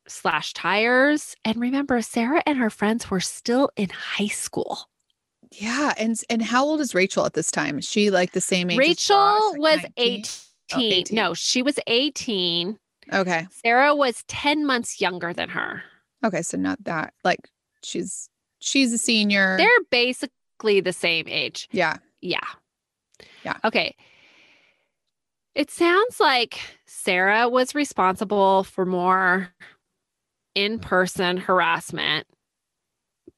[0.07, 1.35] slash tires.
[1.45, 4.89] And remember, Sarah and her friends were still in high school.
[5.51, 5.93] Yeah.
[5.95, 7.77] And and how old is Rachel at this time?
[7.77, 8.79] Is she like the same age?
[8.79, 10.23] Rachel Josh, like was 19?
[10.71, 10.91] 18.
[10.93, 11.15] 18.
[11.15, 12.79] No, she was 18.
[13.13, 13.47] Okay.
[13.51, 15.83] Sarah was 10 months younger than her.
[16.25, 16.41] Okay.
[16.41, 17.13] So not that.
[17.23, 17.47] Like
[17.83, 19.55] she's she's a senior.
[19.57, 21.69] They're basically the same age.
[21.71, 21.97] yeah.
[22.21, 22.39] Yeah.
[23.43, 23.57] Yeah.
[23.63, 23.95] Okay.
[25.57, 29.49] It sounds like Sarah was responsible for more
[30.53, 32.27] in person harassment,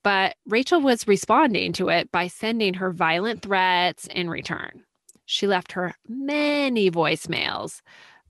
[0.03, 4.84] but Rachel was responding to it by sending her violent threats in return.
[5.27, 7.79] She left her many voicemails,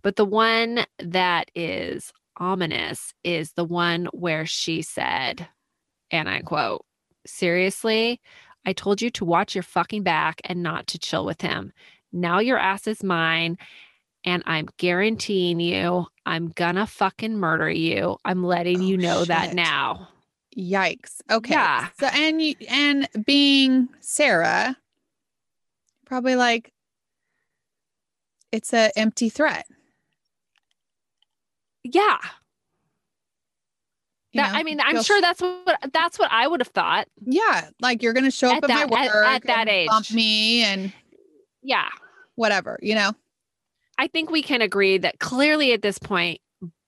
[0.04, 5.48] but the one that is ominous is the one where she said,
[6.12, 6.86] and I quote,
[7.26, 8.22] Seriously,
[8.68, 11.74] I told you to watch your fucking back and not to chill with him.
[12.12, 13.58] Now your ass is mine.
[14.26, 18.18] And I'm guaranteeing you, I'm gonna fucking murder you.
[18.26, 20.10] I'm letting Oh, you know that now.
[20.58, 21.22] Yikes.
[21.32, 21.54] Okay.
[21.54, 21.88] Yeah.
[22.00, 24.76] So and you and being Sarah,
[26.06, 26.74] probably like
[28.52, 29.66] it's a empty threat.
[31.84, 32.18] Yeah.
[34.32, 34.60] you That, know?
[34.60, 37.08] I mean, I'm sure that's what that's what I would have thought.
[37.26, 40.06] Yeah, like you're gonna show up At at, that- my work at that and bump
[40.08, 40.14] age.
[40.14, 40.92] me and
[41.62, 41.90] Yeah.
[42.36, 43.12] whatever, you know.
[43.98, 46.40] I think we can agree that clearly at this point,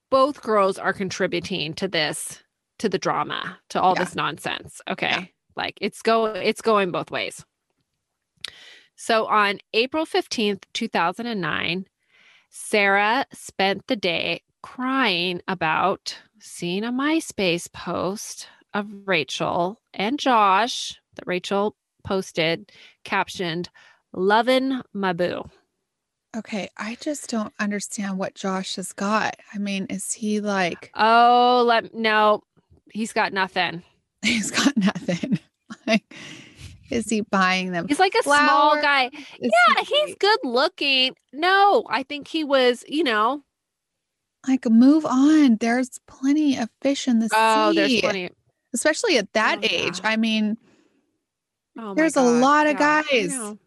[0.10, 2.42] both girls are contributing to this,
[2.80, 4.04] to the drama, to all Yeah.
[4.04, 4.82] this nonsense.
[4.90, 5.10] Okay.
[5.10, 5.26] Yeah.
[5.58, 7.44] Like it's go it's going both ways.
[8.96, 11.86] So on April 15th, 2009,
[12.50, 21.28] Sarah spent the day crying about seeing a MySpace post of Rachel and Josh that
[21.28, 22.72] Rachel posted
[23.04, 23.70] captioned
[24.14, 25.44] Lovin' My Boo.
[26.36, 29.36] Okay, I just don't understand what Josh has got.
[29.54, 32.44] I mean, is he like Oh, let no,
[32.92, 33.84] he's got nothing.
[34.22, 35.40] he's got nothing?
[35.88, 36.04] like,
[36.90, 37.88] is he buying them?
[37.88, 39.10] He's like a small guy.
[39.40, 41.16] Is Yeah, he- he's good looking.
[41.34, 43.44] No, I think he was, you know.
[44.48, 45.58] like move on.
[45.58, 47.76] There's plenty of fish in the Oh, sea.
[47.76, 48.30] there's plenty.
[48.74, 50.00] especially at that Oh, age.
[50.04, 50.58] I mean,
[51.78, 53.58] Oh There's a lot of yeah, guys.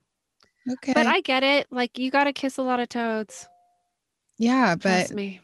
[0.67, 0.73] Know.
[0.75, 1.67] okay, But I get it.
[1.71, 3.49] Like you got to kiss a lot of toads.
[4.39, 5.41] yeah, but Trust me.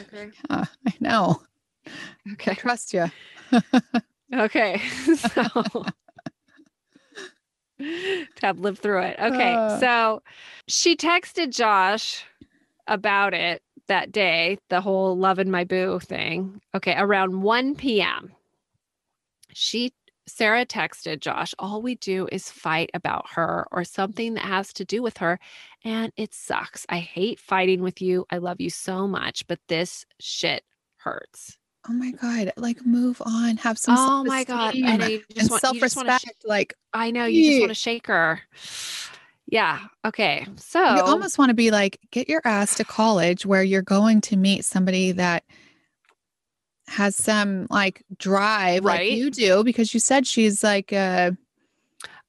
[0.00, 0.30] Okay.
[0.50, 1.42] uh, I know.
[1.86, 2.54] I Okay.
[2.54, 3.10] trust you.
[4.34, 4.80] Okay.
[5.16, 5.86] So
[7.78, 9.16] to have lived through it.
[9.18, 9.54] Okay.
[9.56, 9.78] Uh.
[9.78, 10.22] So
[10.68, 12.24] she texted Josh
[12.86, 16.60] about it that day, the whole love loving my boo thing.
[16.74, 16.94] Okay.
[16.96, 18.32] Around 1 p.m.
[19.52, 19.92] She
[20.26, 24.84] Sarah texted Josh, all we do is fight about her or something that has to
[24.84, 25.38] do with her.
[25.84, 26.86] And it sucks.
[26.88, 28.26] I hate fighting with you.
[28.30, 30.62] I love you so much, but this shit
[30.98, 31.56] hurts.
[31.88, 32.52] Oh my god!
[32.58, 33.56] Like move on.
[33.56, 33.96] Have some.
[33.98, 34.74] Oh my God.
[34.74, 36.44] self-esteem I know you just and want- you just sh- self-respect.
[36.44, 38.40] like I know you just want to shake her.
[39.46, 39.80] Yeah.
[40.04, 40.46] Okay.
[40.58, 44.20] So you almost want to be like, get your ass to college where you're going
[44.20, 45.42] to meet somebody that
[46.90, 49.10] has some like drive Right.
[49.10, 51.30] like you do because you said she's like uh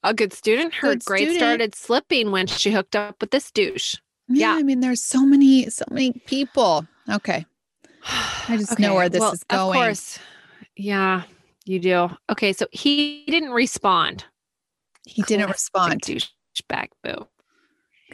[0.04, 0.74] a good student.
[0.74, 1.40] Her Good grades student.
[1.40, 3.94] started slipping when she hooked up with this douche.
[4.28, 4.58] yeah, Yeah.
[4.58, 6.86] I mean there's so many so many people.
[7.10, 7.44] Okay.
[8.48, 9.78] I just know where this is going.
[9.78, 10.18] Of course.
[10.76, 11.22] Yeah,
[11.66, 12.08] you do.
[12.30, 12.52] Okay.
[12.52, 14.24] So he didn't respond.
[15.06, 16.02] He didn't Classic respond.
[16.02, 17.26] Douchebag boo.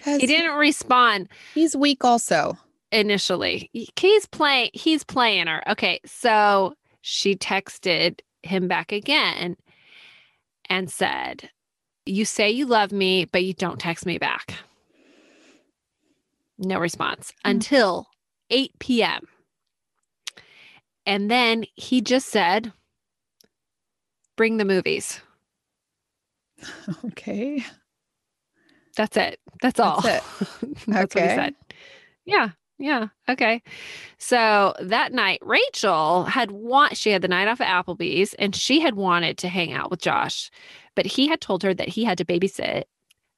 [0.05, 2.57] He didn't respond he's weak also.
[2.93, 3.71] Initially.
[3.99, 4.71] He's playing.
[4.75, 5.63] He's playing her.
[5.71, 6.01] Okay.
[6.07, 9.57] So she texted him back again
[10.69, 11.51] and said,
[12.07, 14.55] "You say you love me, but you don't text me back."
[16.59, 17.51] No response Hmm.
[17.53, 18.09] until
[18.51, 19.29] 8 p.m.
[21.07, 22.73] And then he just said,
[24.37, 25.21] "Bring the movies."
[27.05, 27.65] Okay.
[28.97, 29.39] That's it.
[29.63, 30.01] That's all.
[30.01, 30.27] That's
[30.89, 31.55] That's what he said.
[32.25, 32.51] Yeah.
[32.79, 33.09] Yeah.
[33.29, 33.63] Okay.
[34.19, 38.81] So that night, Rachel had want she had the night off at Applebee's and she
[38.81, 40.51] had wanted to hang out with Josh,
[40.95, 42.85] but he had told her that he had to babysit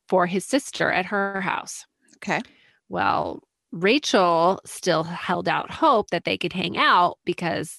[0.08, 1.86] for his sister at her house.
[2.16, 2.40] Okay.
[2.88, 7.78] Well, Rachel still held out hope that they could hang out because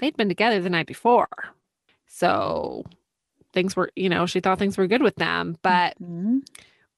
[0.00, 1.28] they'd been together the night before.
[2.06, 2.84] So
[3.54, 5.56] things were, you know, she thought things were good with them.
[5.62, 6.42] But Mhm.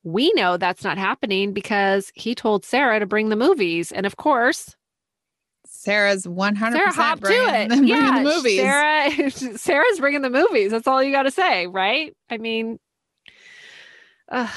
[0.04, 3.90] We know that's not happening because he told Sarah to bring the movies.
[3.90, 4.76] And of course,
[5.66, 7.68] Sarah's 100% Sarah hopped to it.
[7.68, 8.60] bringing yeah, the movies.
[8.60, 10.70] Sarah, Sarah's bringing the movies.
[10.70, 12.14] That's all you got to say, right?
[12.30, 12.78] I mean,
[14.30, 14.50] ugh.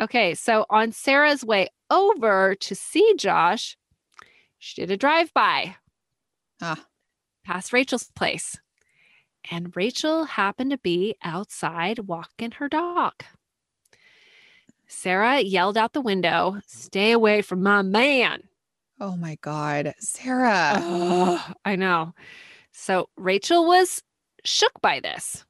[0.00, 0.34] okay.
[0.34, 3.76] So on Sarah's way over to see Josh,
[4.58, 5.76] she did a drive by
[6.62, 6.84] Ah.
[7.44, 8.58] past Rachel's place.
[9.50, 13.12] And Rachel happened to be outside walking her dog.
[14.86, 18.42] Sarah yelled out the window, Stay away from my man.
[19.00, 19.94] Oh my God.
[19.98, 20.72] Sarah.
[20.76, 22.14] Ugh, I know.
[22.72, 24.02] So Rachel was
[24.44, 25.44] shook by this.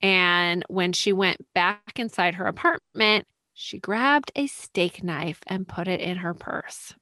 [0.00, 5.88] And when she went back inside her apartment, she grabbed a steak knife and put
[5.88, 6.94] it in her purse.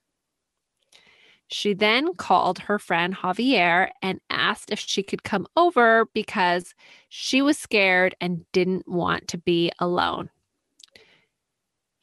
[1.49, 6.75] She then called her friend Javier and asked if she could come over because
[7.09, 10.31] she was scared and didn't want to be alone.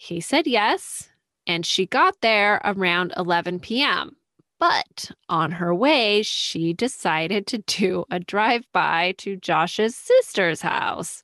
[0.03, 1.07] He said yes,
[1.47, 4.17] and she got there around 11 p.m.
[4.59, 11.23] But on her way, she decided to do a drive by to Josh's sister's house,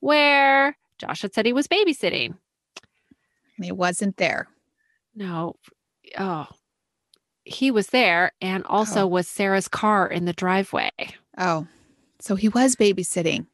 [0.00, 2.38] where Josh had said he was babysitting.
[3.58, 4.48] And he wasn't there.
[5.14, 5.56] No,
[6.18, 6.46] oh,
[7.44, 9.08] he was there, and also Oh.
[9.08, 10.90] was Sarah's car in the driveway.
[11.36, 11.66] Oh,
[12.20, 13.46] so he was babysitting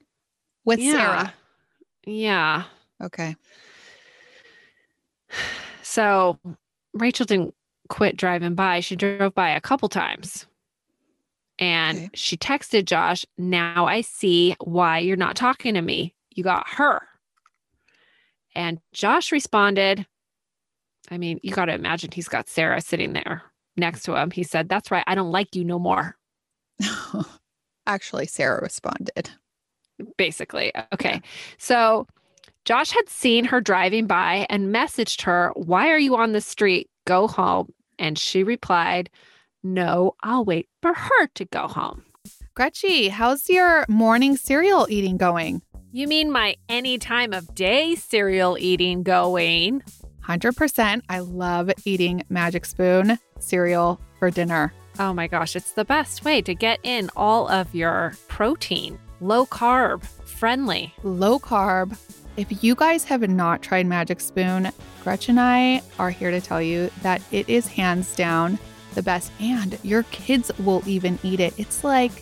[0.65, 1.35] with Sarah.
[2.07, 2.63] Yeah.
[3.01, 3.35] Okay.
[5.83, 6.39] So
[6.95, 7.55] Rachel didn't
[7.89, 8.81] quit driving by.
[8.81, 10.47] She drove by a couple times.
[11.59, 12.11] And Okay.
[12.15, 16.15] she texted Josh, Now I see why you're not talking to me.
[16.31, 17.03] You got her.
[18.55, 20.07] And Josh responded,
[21.11, 23.43] I mean, you got to imagine he's got Sarah sitting there
[23.77, 24.31] next to him.
[24.31, 25.05] He said, That's right.
[25.07, 26.17] I don't like you no more,
[27.87, 29.31] Actually, Sarah responded.
[30.17, 30.73] basically.
[30.95, 31.21] Okay.
[31.59, 32.07] So
[32.65, 36.89] Josh had seen her driving by and messaged her, Why are you on the street?
[37.07, 37.73] Go home.
[37.99, 39.11] And she replied,
[39.65, 42.05] No, I'll wait for her to go home.
[42.55, 45.63] Gretchy, how's your morning cereal eating going?
[45.91, 49.83] You mean my any time of day cereal eating going?
[50.25, 51.03] 100%.
[51.09, 54.73] I love eating Magic Spoon cereal for dinner.
[55.01, 59.47] Oh my gosh, it's the best way to get in all of your protein, low
[59.47, 60.95] carb, friendly.
[61.03, 61.99] Low carb.
[62.37, 64.71] If you guys have not tried Magic Spoon,
[65.03, 68.59] Gretchen and I are here to tell you that it is hands down
[68.95, 71.53] the best, and your kids will even eat it.
[71.59, 72.13] It's like,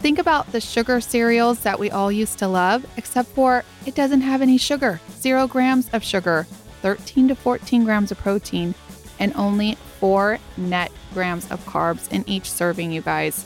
[0.00, 4.22] think about the sugar cereals that we all used to love, except for it doesn't
[4.22, 4.98] have any sugar.
[5.18, 6.46] Zero grams of sugar,
[6.80, 8.74] 13 to 14 grams of protein,
[9.18, 13.44] and only four net grams of carbs in each serving, you guys.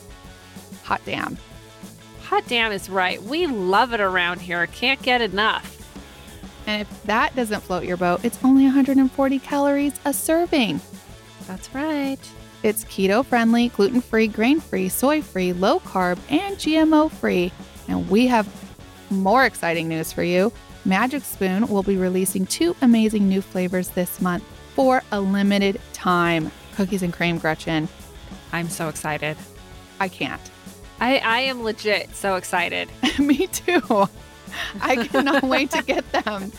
[0.83, 1.37] Hot damn.
[2.31, 3.21] Hot damn is right.
[3.21, 4.65] We love it around here.
[4.65, 5.67] Can't get enough.
[6.65, 10.79] And if that doesn't float your boat, it's only 140 calories a serving.
[11.45, 12.17] That's right.
[12.63, 17.51] It's keto friendly, gluten free, grain free, soy free, low carb, and GMO free.
[17.89, 18.47] And we have
[19.09, 20.53] more exciting news for you.
[20.85, 26.49] Magic Spoon will be releasing two amazing new flavors this month for a limited time
[26.77, 27.89] cookies and cream, Gretchen.
[28.53, 29.35] I'm so excited.
[29.99, 30.41] I can't.
[31.01, 32.87] I, I am legit so excited.
[33.19, 34.07] Me too.
[34.81, 36.51] I cannot wait to get them.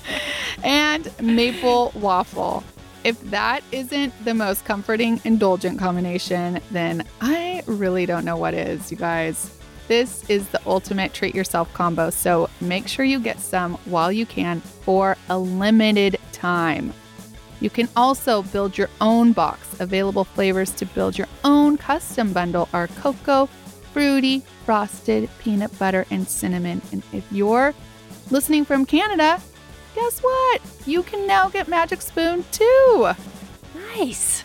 [0.65, 2.65] And maple waffle.
[3.05, 8.91] If that isn't the most comforting, indulgent combination, then I really don't know what is,
[8.91, 9.57] you guys.
[9.87, 12.11] This is the ultimate treat yourself combo.
[12.11, 16.93] So make sure you get some while you can for a limited time.
[17.61, 19.81] You can also build your own box.
[19.81, 23.49] Available flavors to build your own custom bundle are cocoa,
[23.93, 26.83] fruity, frosted, peanut butter, and cinnamon.
[26.93, 27.75] And if you're
[28.31, 29.41] listening from Canada,
[29.95, 30.61] guess what?
[30.87, 33.13] You can now get Magic Spoon too.
[33.97, 34.45] Nice.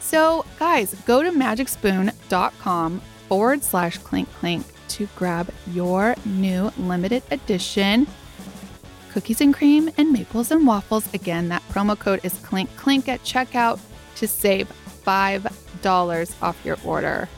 [0.00, 8.06] So, guys, go to magicspoon.com forward slash clink clink to grab your new limited edition
[9.14, 11.12] cookies and cream and maples and waffles.
[11.14, 13.78] Again, that promo code is clink clink at checkout
[14.16, 14.68] to save
[15.06, 17.28] $5 off your order.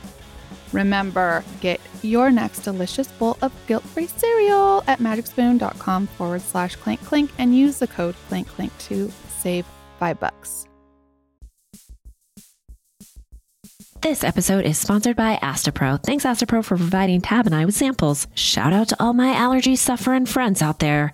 [0.73, 7.03] Remember, get your next delicious bowl of guilt free cereal at magicspoon.com forward slash clink
[7.03, 9.65] clink and use the code clink clink to save
[9.99, 10.67] five bucks.
[14.01, 16.01] This episode is sponsored by Astepro.
[16.01, 18.27] Thanks, Astepro, for providing Tab and I with samples.
[18.35, 21.13] Shout out to all my allergy suffering friends out there.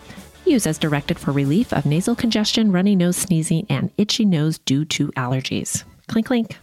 [0.45, 4.85] Use as directed for relief of nasal congestion, runny nose, sneezing, and itchy nose due
[4.85, 5.83] to allergies.
[6.07, 6.57] Clink, clink.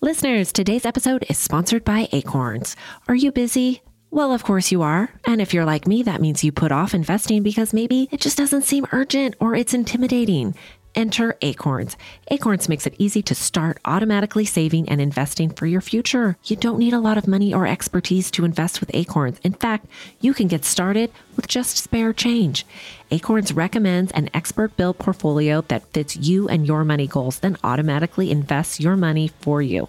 [0.00, 2.76] Listeners, today's episode is sponsored by Acorns.
[3.08, 3.82] Are you busy?
[4.10, 5.10] Well, of course you are.
[5.26, 8.38] And if you're like me, that means you put off investing because maybe it just
[8.38, 10.54] doesn't seem urgent or it's intimidating
[10.96, 11.96] enter Acorns.
[12.28, 16.36] Acorns makes it easy to start automatically saving and investing for your future.
[16.44, 19.38] You don't need a lot of money or expertise to invest with Acorns.
[19.44, 19.86] In fact,
[20.20, 22.66] you can get started with just spare change.
[23.10, 28.30] Acorns recommends an expert built portfolio that fits you and your money goals, then automatically
[28.30, 29.88] invests your money for you.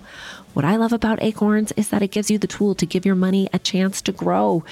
[0.53, 3.15] What I love about Acorns is that it gives you the tool to give your
[3.15, 4.63] money a chance to grow.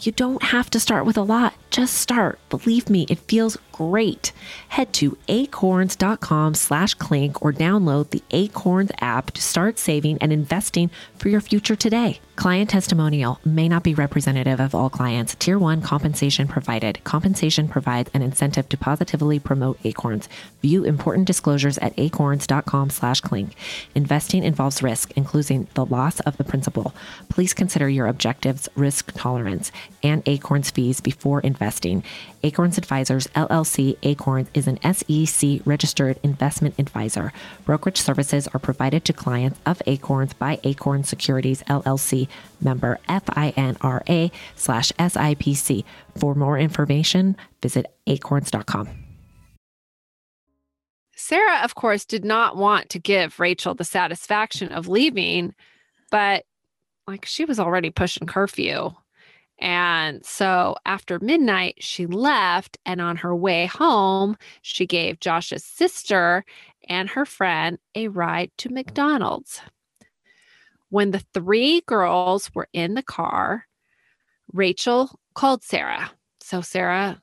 [0.00, 2.38] You don't have to start with a lot, just start.
[2.48, 4.32] Believe me, it feels great.
[4.68, 10.90] Head to acorns.com slash clink or download the Acorns app to start saving and investing
[11.16, 12.20] for your future today.
[12.36, 15.34] Client testimonial may not be representative of all clients.
[15.34, 17.02] Tier 1 compensation provided.
[17.04, 20.28] Compensation provides an incentive to positively promote Acorns.
[20.62, 23.54] View important disclosures at acorns.com slash clink.
[23.94, 26.94] Investing involves risk, including the loss of the principal.
[27.28, 29.70] Please consider your objectives, risk tolerance,
[30.02, 32.02] and Acorns fees before investing.
[32.42, 33.61] Acorns Advisors LLC
[34.02, 37.32] Acorns is an SEC registered investment advisor.
[37.64, 42.28] Brokerage services are provided to clients of Acorns by Acorn Securities LLC
[42.60, 45.84] member FINRA slash SIPC.
[46.18, 48.88] For more information, visit acorns.com.
[51.16, 55.54] Sarah, of course, did not want to give Rachel the satisfaction of leaving,
[56.10, 56.44] but
[57.06, 58.90] like she was already pushing curfew.
[59.62, 62.78] And so after midnight, she left.
[62.84, 66.44] And on her way home, she gave Josh's sister
[66.88, 69.60] and her friend a ride to McDonald's.
[70.88, 73.68] When the three girls were in the car,
[74.52, 76.10] Rachel called Sarah.
[76.40, 77.22] So Sarah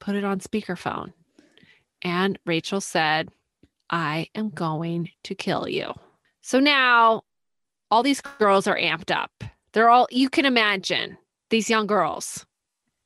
[0.00, 1.12] put it on speakerphone.
[2.00, 3.28] And Rachel said,
[3.90, 5.92] I am going to kill you.
[6.40, 7.24] So now
[7.90, 9.44] all these girls are amped up.
[9.72, 11.18] They're all, you can imagine
[11.54, 12.44] these young girls,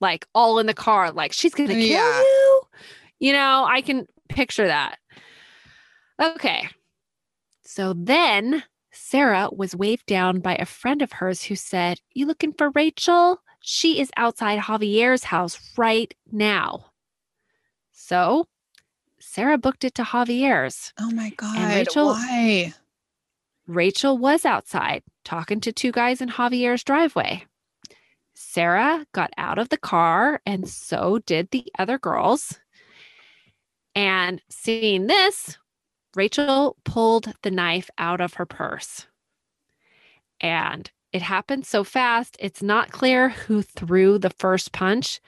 [0.01, 2.21] like all in the car, like she's to kill Yeah.
[2.23, 2.63] you.
[3.21, 4.99] You know, I can picture that.
[6.19, 6.67] Okay.
[7.63, 12.55] So then Sarah was waved down by a friend of hers who said, You looking
[12.55, 13.43] for Rachel?
[13.61, 16.87] She is outside Javier's house right now.
[17.93, 18.47] So
[19.21, 20.95] Sarah booked it to Javier's.
[20.99, 21.59] Oh my God.
[21.75, 22.73] Rachel- Why?
[23.67, 27.45] Rachel was outside talking to two guys in Javier's driveway.
[28.59, 32.59] Sarah got out of the car, and so did the other girls.
[33.95, 35.57] And seeing this,
[36.17, 39.07] Rachel pulled the knife out of her purse.
[40.41, 45.21] And it happened so fast, it's not clear who threw the first punch,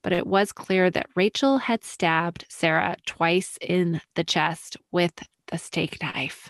[0.00, 5.12] but it was clear that Rachel had stabbed Sarah twice in the chest with
[5.48, 6.48] the steak knife.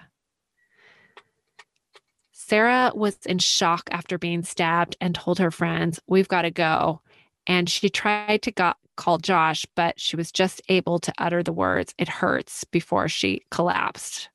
[2.49, 7.03] Sarah was in shock after being stabbed and told her friends, We've got to go.
[7.47, 11.95] And she tried to call Josh, but she was just able to utter the words,
[11.99, 14.31] It hurts, before she collapsed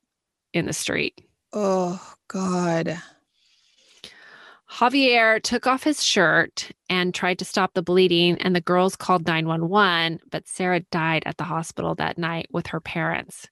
[0.53, 1.25] in the street.
[1.53, 3.01] Oh God.
[4.69, 9.25] Javier took off his shirt and tried to stop the bleeding, and the girls called
[9.25, 13.47] 911, but Sarah died at the hospital that night with her parents.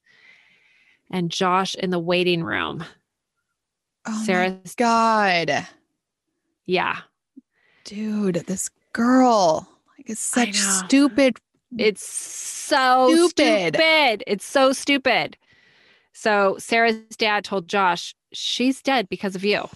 [1.10, 2.86] And Josh in the waiting room.
[4.06, 5.68] Oh my Sarah's, God.
[6.66, 7.00] yeah,
[7.84, 11.38] Dude, this girl like is such stupid.
[11.78, 13.76] It's so Stupid.
[13.76, 14.24] stupid.
[14.28, 15.38] It's so stupid.
[16.14, 19.68] So Sarah's dad told Josh, she's dead because of you.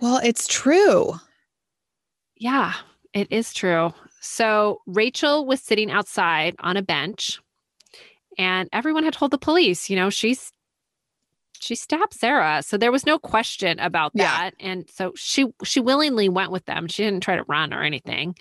[0.00, 1.14] Well, it's true.
[2.36, 2.72] Yeah,
[3.12, 3.92] it is true.
[4.20, 7.38] So Rachel was sitting outside on a bench
[8.38, 10.52] and everyone had told the police, you know, she's
[11.60, 12.62] she stabbed Sarah.
[12.62, 14.24] So there was no question about Yeah.
[14.24, 14.54] that.
[14.60, 16.88] And so she she willingly went with them.
[16.88, 18.34] She didn't try to run or anything.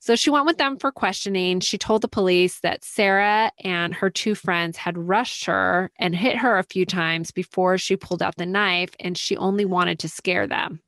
[0.00, 1.60] So she went with them for questioning.
[1.60, 6.36] She told the police that Sarah and her two friends had rushed her and hit
[6.36, 10.08] her a few times before she pulled out the knife, and she only wanted to
[10.10, 10.80] scare them.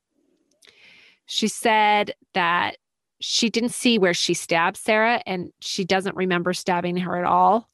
[1.24, 2.76] She said that
[3.20, 7.70] she didn't see where she stabbed Sarah and she doesn't remember stabbing her at all.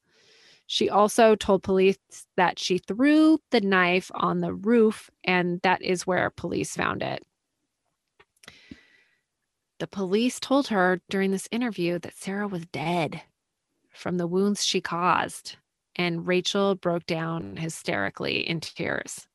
[0.72, 1.98] She also told police
[2.38, 7.22] that she threw the knife on the roof, and that is where police found it.
[9.80, 13.20] The police told her during this interview that Sarah was dead
[13.90, 15.56] from the wounds she caused,
[15.94, 19.28] and Rachel broke down hysterically in tears.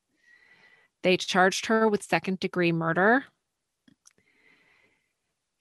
[1.03, 3.25] They charged her with second degree murder.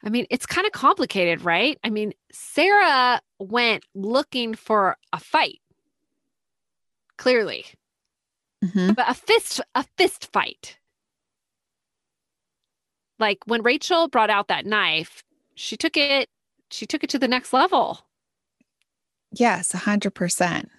[0.02, 1.78] I mean, it's kind of complicated, right?
[1.84, 5.60] I mean, Sarah went looking for a fight,
[7.18, 7.66] clearly,
[8.64, 8.94] Mhm.
[8.96, 10.78] but a fist a fist fight.
[13.18, 15.22] Like when Rachel brought out that knife,
[15.54, 16.28] she took it
[16.70, 18.00] she took it to the next level.
[19.32, 20.70] Yes, a hundred percent.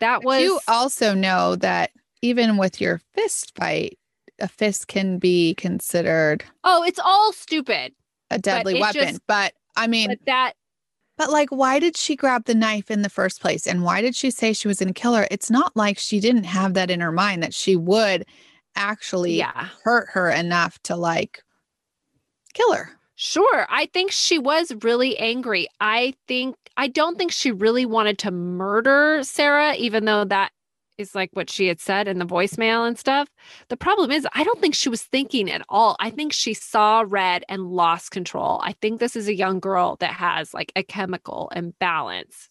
[0.00, 1.90] That was You also know that
[2.22, 3.98] even with your fist fight,
[4.38, 7.94] a fist can be considered Oh, it's all stupid.
[8.30, 9.08] a deadly it weapon.
[9.08, 10.52] just- but I mean, But that
[11.16, 13.66] But like, why did she grab the knife in the first place?
[13.66, 15.28] And why did she say she was going to kill her?
[15.30, 18.24] It's not like she didn't have that in her mind that she would
[18.74, 19.68] actually yeah.
[19.84, 21.42] hurt her enough to like
[22.54, 22.90] kill her.
[23.14, 23.66] Sure.
[23.68, 25.68] I think she was really angry.
[25.80, 30.50] I think, I don't think she really wanted to murder Sarah, even though that
[31.02, 33.28] is like what she had said in the voicemail and stuff.
[33.68, 35.96] The problem is, I don't think she was thinking at all.
[36.00, 38.60] I think she saw red and lost control.
[38.62, 42.48] I think this is a young girl that has like a chemical imbalance.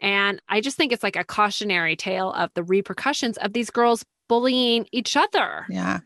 [0.00, 4.04] And I just think it's like a cautionary tale of the repercussions of these girls
[4.28, 5.66] bullying each other.
[5.68, 6.00] Yeah.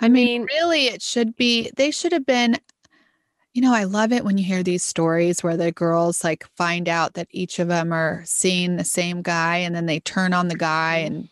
[0.00, 2.56] I I mean, mean, really, it should be, they should have been,
[3.54, 6.88] you know, I love it when you hear these stories where the girls like find
[6.88, 10.48] out that each of them are seeing the same guy and then they turn on
[10.48, 11.14] the guy mm-hmm.
[11.14, 11.28] and,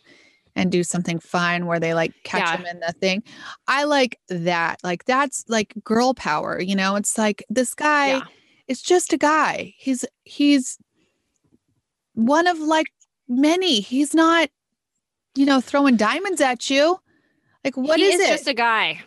[0.56, 2.56] and do something fun where they like catch Yeah.
[2.56, 3.22] him in the thing.
[3.68, 4.80] I like that.
[4.82, 6.96] Like, that's like girl power, you know?
[6.96, 8.22] It's like this guy yeah.
[8.66, 9.74] is just a guy.
[9.76, 10.78] He's, he's
[12.14, 12.86] one of like
[13.28, 13.80] many.
[13.80, 14.48] He's not,
[15.34, 16.98] you know, throwing diamonds at you.
[17.62, 18.28] Like, what he is, it?
[18.28, 19.02] just a guy.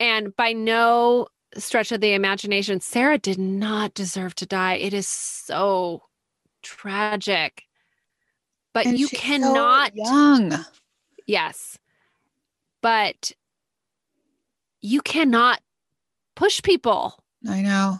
[0.00, 1.28] And by no
[1.60, 4.74] stretch of the imagination, Sarah did not deserve to die.
[4.74, 6.02] It is so
[6.62, 7.64] tragic.
[8.72, 10.64] But And you she's so cannot, young.
[11.26, 11.78] yes.
[12.82, 13.32] But
[14.80, 15.60] you cannot
[16.34, 17.22] push people.
[17.48, 17.98] I know.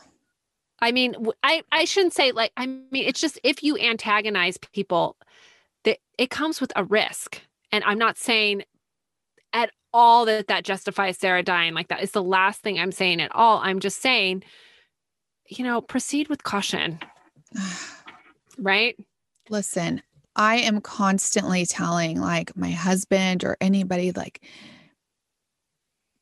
[0.80, 5.16] I mean, I I shouldn't say like I mean it's just if you antagonize people,
[5.84, 7.40] that it comes with a risk.
[7.72, 8.64] And I'm not saying
[9.94, 12.02] all that that justifies Sarah dying like that.
[12.02, 13.60] Is the last thing I'm saying at all.
[13.62, 14.42] I'm just saying,
[15.48, 16.98] you know, proceed with caution,
[18.58, 18.96] right?
[19.48, 20.02] Listen,
[20.34, 24.42] I am constantly telling like my husband or anybody like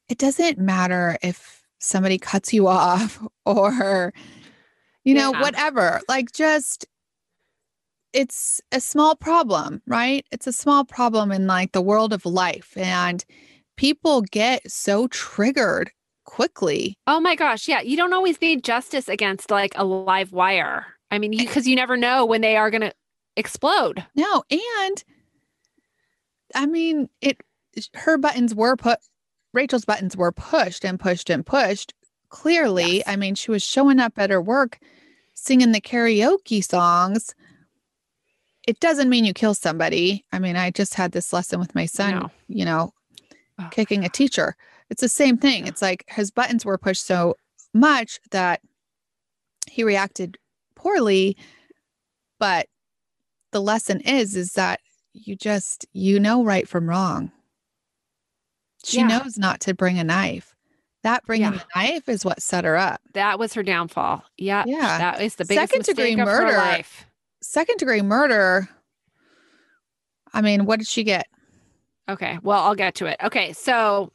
[0.09, 4.13] it doesn't matter if somebody cuts you off or
[5.03, 6.03] you know whatever.
[6.09, 6.87] Like just
[8.13, 10.27] it's a small problem, right?
[10.31, 13.25] It's a small problem in like the world of life and
[13.83, 15.91] people get so triggered
[16.25, 16.97] quickly.
[17.09, 17.81] Oh my gosh, yeah.
[17.81, 20.87] You don't always need justice against like a live wire.
[21.11, 22.93] I mean, because you never know when they are going to
[23.37, 24.07] explode.
[24.15, 25.05] No, and
[26.55, 27.41] I mean, it
[27.95, 29.01] her buttons were put
[29.53, 31.93] Rachel's buttons were pushed and pushed and pushed.
[32.29, 33.05] Clearly, Yes.
[33.09, 34.79] I mean, she was showing up at her work
[35.35, 37.35] singing the karaoke songs.
[38.69, 40.25] It doesn't mean you kill somebody.
[40.33, 42.31] I mean, I just had this lesson with my son, No.
[42.47, 42.93] you know,
[43.59, 43.69] Oh.
[43.71, 44.57] kicking a teacher.
[44.91, 45.67] It's the same thing.
[45.67, 47.37] It's like his buttons were pushed so
[47.75, 48.61] much that
[49.71, 50.39] he reacted
[50.75, 51.37] poorly,
[52.39, 52.67] but
[53.53, 54.81] the lesson is is that
[55.13, 57.31] you just you know right from wrong.
[58.85, 59.07] She Yeah.
[59.09, 60.55] knows not to bring a knife.
[61.03, 61.59] That bringing Yeah.
[61.59, 63.01] the knife is what set her up.
[63.15, 64.25] That was her downfall.
[64.39, 64.65] Yeah.
[64.67, 64.99] Yeah.
[64.99, 66.85] That is the biggest Second degree mistake of her murder.
[67.43, 68.69] Second degree murder.
[70.33, 71.27] I mean, what did she get?
[72.09, 72.39] Okay.
[72.43, 73.17] Well, I'll get to it.
[73.23, 73.53] Okay.
[73.53, 74.13] So,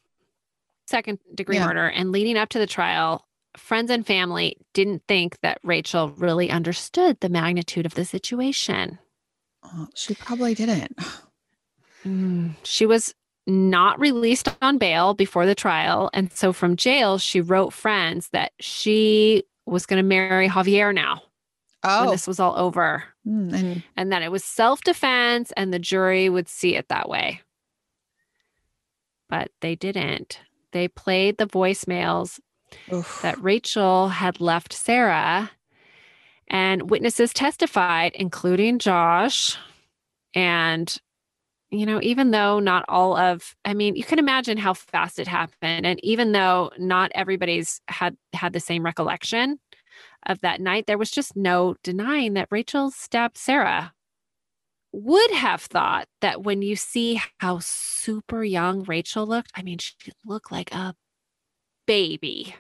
[0.88, 1.68] second degree Yeah.
[1.68, 3.26] murder and leading up to the trial,
[3.56, 9.00] friends and family didn't think that Rachel really understood the magnitude of the situation.
[9.64, 10.96] Oh, she probably didn't.
[12.06, 13.14] Mm, She was
[13.46, 16.10] not released on bail before the trial.
[16.14, 21.22] And so from jail, she wrote friends that she was going to marry Javier now.
[21.84, 25.74] when Oh, this was all over mm, and and that it was self defense and
[25.74, 27.42] the jury would see it that way.
[29.30, 30.40] But they didn't.
[30.72, 32.40] They played the voicemails
[32.92, 33.20] oof.
[33.22, 35.52] that Rachel had left Sarah,
[36.50, 39.58] and witnesses testified, including Josh.
[40.34, 40.96] And,
[41.70, 45.28] you know, even though not all of, I mean, you can imagine how fast it
[45.28, 45.86] happened.
[45.86, 49.60] And even though not everybody's had had the same recollection
[50.26, 53.94] of that night, there was just no denying that Rachel stabbed Sarah.
[54.94, 59.94] Would have thought that when you see how super young Rachel looked, I mean, she
[60.26, 60.96] looked like a
[61.86, 62.56] baby.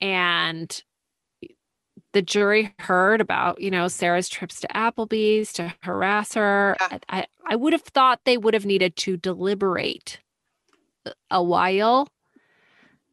[0.00, 0.82] And
[2.12, 6.76] the jury heard about, you know, Sarah's trips to Applebee's to harass her.
[6.80, 6.98] Yeah.
[7.08, 10.20] I, I, would have thought they would have needed to deliberate
[11.04, 12.08] a- a while,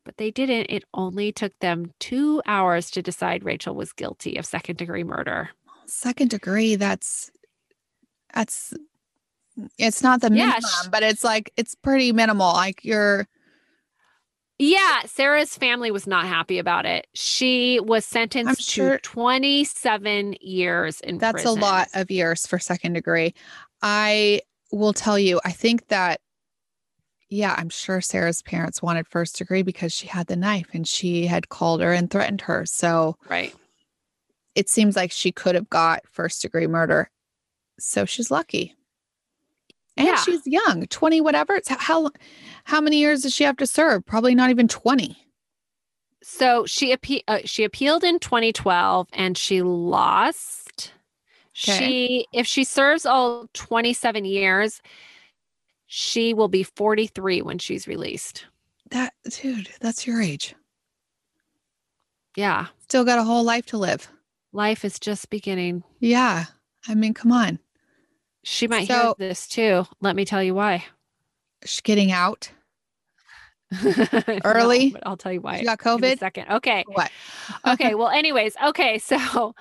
[0.06, 0.68] but they didn't.
[0.70, 5.50] It only took them two hours to decide Rachel was guilty of second degree murder.
[5.86, 6.76] Second degree.
[6.76, 7.32] That's
[8.34, 8.74] that's
[9.78, 12.54] it's not the Yeah, minimum, sh- but it's like it's pretty minimal.
[12.54, 13.28] Like you're
[14.60, 17.08] Yeah, Sarah's family was not happy about it.
[17.14, 21.58] She was sentenced sure- to 27 years in that's prison.
[21.60, 23.34] a lot of years for second degree.
[23.82, 26.20] I will tell you, I think that
[27.30, 31.26] yeah, I'm sure Sarah's parents wanted first degree because she had the knife and she
[31.26, 32.64] had called her and threatened her.
[32.68, 33.56] So Right.
[34.56, 37.10] It seems like she could have got first degree murder.
[37.80, 38.76] So she's lucky.
[39.98, 40.16] And Yeah.
[40.24, 41.56] she's young, 20 whatever.
[41.56, 42.10] It's how
[42.66, 44.06] how many years does she have to serve?
[44.06, 45.18] Probably not even 20.
[46.22, 50.92] So she appe- uh, she appealed in 2012 and she lost.
[51.66, 51.78] Okay.
[51.78, 54.82] She if she serves all 27 years,
[55.86, 58.46] she will be 43 when she's released.
[58.90, 60.56] That dude, that's your age.
[62.36, 64.10] Yeah, Still got a whole life to live.
[64.54, 65.84] Life is just beginning.
[66.00, 66.46] Yeah.
[66.88, 67.60] I mean, come on.
[68.44, 69.86] She might So- hear this too.
[70.02, 70.86] Let me tell you why.
[71.66, 72.52] She's getting out.
[73.84, 74.92] No, Early?
[74.92, 75.58] but I'll tell you why.
[75.60, 76.20] She got COVID.
[76.20, 76.48] second.
[76.50, 76.84] Okay.
[76.88, 77.10] What?
[77.68, 79.54] okay well anyways okay so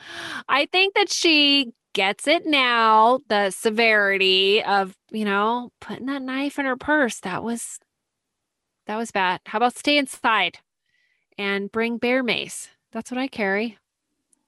[0.48, 6.58] i think that she gets it now the severity of you know putting that knife
[6.58, 7.78] in her purse that was
[8.86, 10.58] that was bad how about stay inside
[11.38, 13.78] and bring bear mace that's what i carry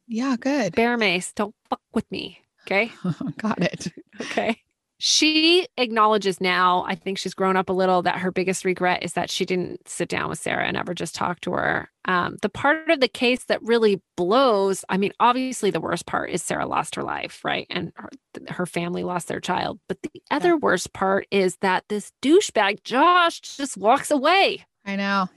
[0.07, 0.75] Yeah, good.
[0.75, 2.91] bear mace don't fuck with me okay
[3.39, 3.93] got it.
[4.21, 4.59] okay
[4.97, 9.15] she acknowledges now i think she's grown up a little that her biggest regret is
[9.15, 12.49] that she didn't sit down with sarah and ever just talk to her um, the
[12.49, 16.67] part of the case that really blows i mean obviously the worst part is sarah
[16.67, 18.09] lost her life right and her,
[18.49, 23.41] her family lost their child but the other worst part is that this douchebag josh
[23.41, 25.29] just walks away I know.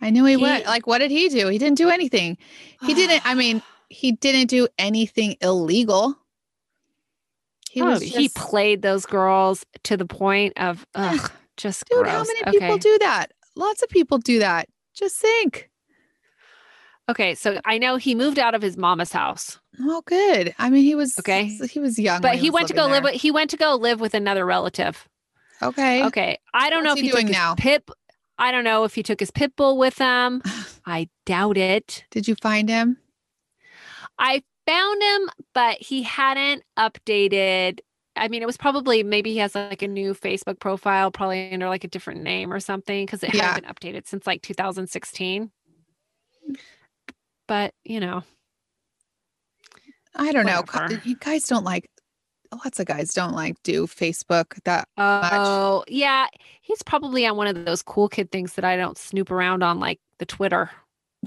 [0.00, 0.64] I knew he, He- went.
[0.66, 1.48] Like, what did he do?
[1.48, 2.38] He didn't do anything.
[2.82, 3.20] He didn't.
[3.26, 6.16] I mean, he didn't do anything illegal.
[7.70, 8.02] He Oh, was.
[8.02, 12.10] he played those girls to the point of ugh, just Dude, gross.
[12.12, 12.52] how many okay.
[12.58, 13.32] people do that?
[13.54, 14.68] Lots of people do that.
[14.94, 15.68] Just think.
[17.08, 19.58] okay, so I know he moved out of his mama's house.
[19.80, 20.54] Oh, good.
[20.58, 21.44] I mean, he was Okay.
[21.70, 23.56] He was young, but when he went to go living live with he went to
[23.58, 25.06] go live with another relative
[25.62, 26.04] Okay.
[26.04, 27.54] okay i don't know if he he, took doing his now?
[27.54, 27.90] pip
[28.38, 30.42] i don't know if he took his pit bull with him
[30.86, 32.98] i doubt it Did you find him?
[34.18, 37.80] I found him but he hadn't updated
[38.16, 41.68] i mean it was probably maybe he has like a new facebook profile probably under
[41.68, 43.52] like a different name or something because it Yeah.
[43.54, 45.50] hadn't been updated since like 2016
[47.46, 48.22] but you know
[50.18, 50.62] I don't know.
[51.04, 51.90] You guys don't like.
[52.64, 54.58] Lots of guys don't like do Facebook.
[54.64, 56.26] That oh yeah
[56.62, 59.78] he's probably on one of those cool kid things that i don't snoop around on
[59.78, 60.70] like the twitter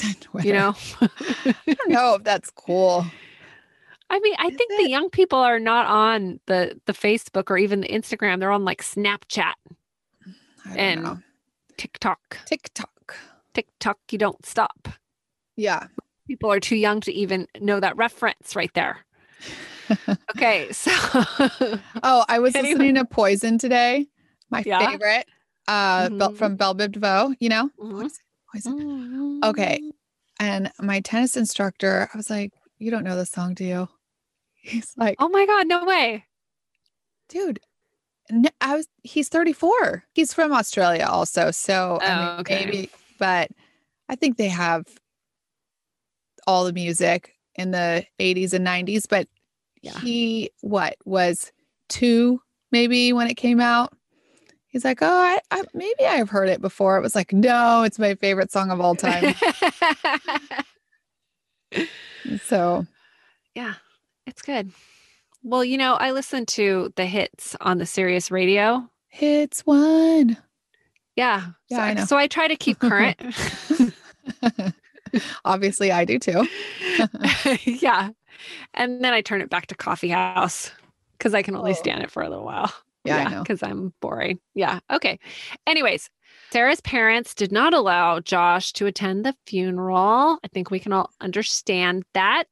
[0.43, 3.05] you know I don't know if that's cool.
[4.09, 4.83] I mean, I Is think it?
[4.83, 8.39] the young people are not on the the Facebook or even the Instagram.
[8.39, 9.53] They're on like Snapchat,
[10.75, 11.19] And- know.
[11.77, 12.39] TikTok.
[12.45, 13.15] TikTok.
[13.53, 14.89] TikTok, you don't stop.
[15.55, 15.87] Yeah.
[16.27, 18.97] People are too young to even know that reference right there.
[20.35, 20.91] Okay, so
[22.03, 22.73] Oh, I was Anyway.
[22.73, 24.05] listening to Poison today.
[24.51, 24.91] My Yeah?
[24.91, 25.25] favorite.
[25.67, 26.37] Uh, Mhm.
[26.37, 27.33] from Belle Biv DeVoe.
[27.39, 27.69] You know.
[27.79, 28.11] Mhm.
[28.53, 28.73] Poison.
[28.73, 28.89] Poison.
[28.89, 29.49] Mm-hmm.
[29.49, 29.81] Okay.
[30.39, 33.87] And my tennis instructor, I was like, "You don't know the song, do you?"
[34.61, 36.25] He's like, Oh my God, no way.
[37.29, 37.59] dude
[38.31, 42.65] n- i was he's 34 he's from australia also so I mean, Oh, okay.
[42.65, 42.89] maybe
[43.19, 43.49] but
[44.09, 44.85] i think they have
[46.47, 49.27] all the music in the 80s and 90s but
[49.81, 49.99] Yeah.
[49.99, 51.51] he what was
[51.87, 52.41] two
[52.71, 53.93] maybe when it came out
[54.69, 57.99] he's like oh I, I maybe i've heard it before it was like no it's
[57.99, 59.35] my favorite song of all time
[62.45, 62.85] So
[63.55, 63.75] Yeah,
[64.25, 64.71] it's good.
[65.43, 68.89] Well, you know, I listen to the hits on the Sirius radio.
[69.07, 70.37] hits one.
[71.15, 71.51] Yeah.
[71.69, 72.05] Yeah, so, I know.
[72.05, 73.17] so I try to keep current.
[75.45, 76.47] Obviously, I do too.
[77.65, 78.09] yeah.
[78.73, 80.71] And then I turn it back to coffee house
[81.17, 81.75] because I can only Oh.
[81.75, 82.71] stand it for a little while.
[83.09, 83.43] Yeah, I know.
[83.43, 84.39] Because I'm boring.
[84.55, 84.79] Yeah.
[84.91, 85.19] Okay.
[85.67, 86.09] Anyways,
[86.51, 90.39] Sarah's parents did not allow Josh to attend the funeral.
[90.43, 92.47] I think we can all understand that.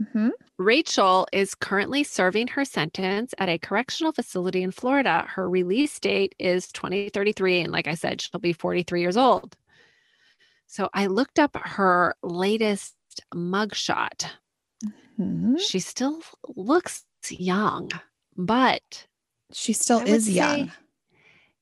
[0.00, 0.30] Mhm.
[0.58, 5.24] Rachel is currently serving her sentence at a correctional facility in Florida.
[5.28, 7.60] Her release date is 2033.
[7.60, 9.56] And like I said, she'll be 43 years old.
[10.66, 12.94] So I looked up her latest
[13.34, 14.26] mugshot.
[15.18, 15.58] Mhm.
[15.60, 16.20] She still
[16.56, 17.90] looks young,
[18.36, 19.06] but
[19.52, 20.72] She still I is say- young.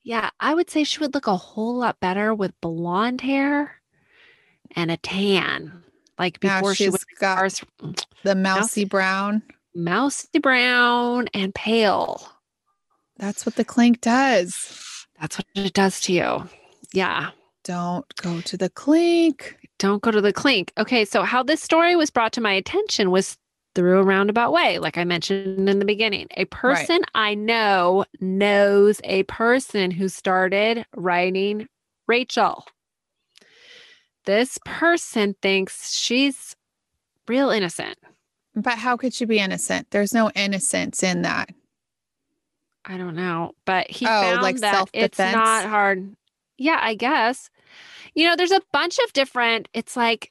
[0.03, 3.81] yeah, I would say she would look a whole lot better with blonde hair
[4.75, 5.83] and a tan.
[6.19, 7.63] Like Now before she was got ours,
[8.23, 9.43] the mousy brown.
[9.75, 12.29] mousy brown and pale.
[13.17, 15.07] That's what the clink does.
[15.21, 16.49] That's what it does to you.
[16.93, 17.31] Yeah.
[17.65, 19.57] Don't go to the clink.
[19.79, 20.73] Don't go to the clink.
[20.79, 21.05] Okay.
[21.05, 23.37] So, how this story was brought to my attention was
[23.75, 26.29] through a roundabout way, like I mentioned in the beginning.
[26.37, 31.69] A person I know knows a person who started writing
[32.07, 32.67] Rachel.
[34.27, 36.57] This person thinks she's
[37.29, 37.99] real innocent.
[38.55, 39.91] But how could she be innocent?
[39.91, 41.51] There's no innocence in that.
[42.85, 46.15] I don't know, but he Oh, found like that it's not hard.
[46.59, 47.51] Yeah, I guess.
[48.15, 49.69] You know, there's a bunch of different.
[49.75, 50.31] It's like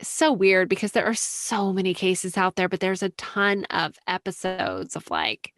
[0.00, 3.96] so weird because there are so many cases out there, but there's a ton of
[4.06, 5.52] episodes of like,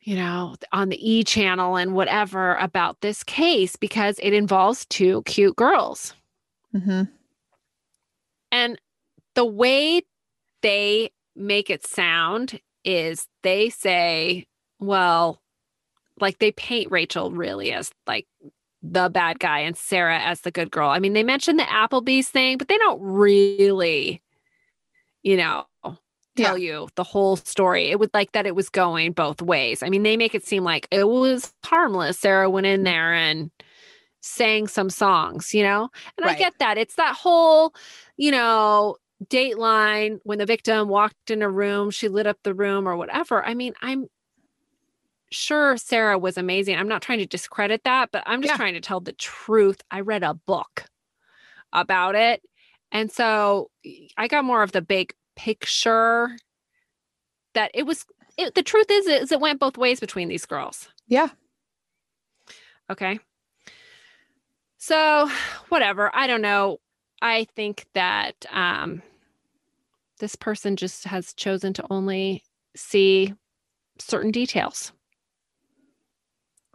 [0.00, 5.22] you know, on the E channel and whatever about this case because it involves two
[5.22, 6.14] cute girls.
[6.74, 7.04] Mm-hmm.
[8.52, 8.80] And
[9.34, 10.02] the way
[10.62, 14.46] they make it sound is they say,
[14.78, 15.40] well,
[16.20, 18.26] like they paint Rachel really as like
[18.86, 20.90] the bad guy and Sarah as the good girl.
[20.90, 24.22] I mean, they mentioned the Applebee's thing, but they don't really,
[25.22, 25.64] you know,
[26.36, 27.90] tell you the whole story.
[27.90, 29.82] It was like that it was going both ways.
[29.82, 32.18] I mean, they make it seem like it was harmless.
[32.18, 33.50] Sarah went in there and
[34.20, 35.88] sang some songs, you know?
[36.18, 36.76] And I get that.
[36.76, 37.74] It's that whole,
[38.18, 42.86] you know, dateline when the victim walked in a room, she lit up the room
[42.86, 43.42] or whatever.
[43.44, 44.08] I mean, I'm
[45.34, 46.76] sure Sarah was amazing.
[46.76, 48.56] I'm not trying to discredit that, but I'm just Yeah.
[48.56, 49.82] trying to tell the truth.
[49.90, 50.84] I read a book
[51.72, 52.42] about it.
[52.92, 53.70] And so
[54.16, 56.36] I got more of the big picture
[57.54, 58.06] that it was
[58.36, 60.88] it, the truth is is it went both ways between these girls.
[61.06, 61.28] Yeah.
[62.90, 63.18] Okay.
[64.78, 65.30] So,
[65.70, 66.10] whatever.
[66.14, 66.78] I don't know.
[67.22, 69.02] I think that um,
[70.18, 72.42] this person just has chosen to only
[72.76, 73.32] see
[73.98, 74.92] certain details.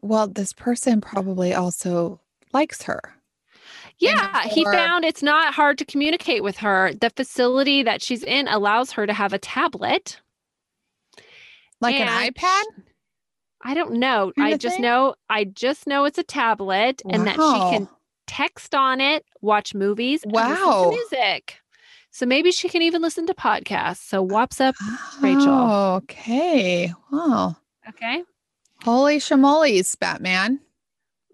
[0.02, 2.20] Well, this person probably also
[2.54, 3.02] likes her.
[4.00, 6.94] Yeah, he found it's not hard to communicate with her.
[6.94, 10.22] The facility that she's in allows her to have a tablet.
[11.82, 12.64] Like an iPad?
[13.62, 14.32] I don't know.
[14.36, 14.84] Kinda I just thing?
[14.86, 17.88] know I just know it's a tablet and that she can
[18.26, 20.90] text on it, watch movies, and listen to Wow.
[20.90, 21.60] music.
[22.12, 23.98] So maybe she can even listen to podcasts.
[23.98, 24.76] So whops up.
[25.22, 25.54] Rachel.
[25.54, 26.94] Oh, okay.
[27.12, 27.58] Wow.
[27.88, 28.24] Okay.
[28.84, 30.60] Holy shamoles, Batman.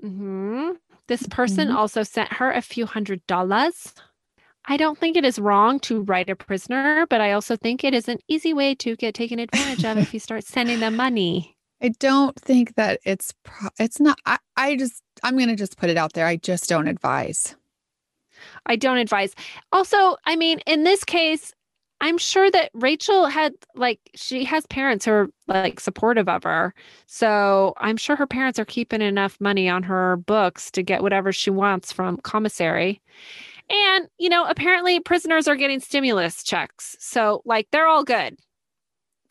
[0.01, 0.71] hmm
[1.07, 1.75] This person Mhm.
[1.75, 3.93] also sent her a few hundred dollars.
[4.67, 7.93] I don't think it is wrong to write a prisoner, but I also think it
[7.93, 11.55] is an easy way to get taken advantage of if you start sending them money.
[11.81, 15.77] I don't think that it's pro- it's not I, I just I'm going to just
[15.77, 16.25] put it out there.
[16.25, 17.55] I just don't advise.
[18.65, 19.33] I don't advise.
[19.71, 21.53] Also, I mean, in this case,
[22.05, 26.73] I'm sure that Rachel had like she has parents who are like supportive of her.
[27.07, 31.31] So I'm sure her parents are keeping enough money on her books to get whatever
[31.31, 33.01] she wants from commissary.
[33.69, 36.95] And, you know, apparently prisoners are getting stimulus checks.
[36.99, 38.37] So like they're all good.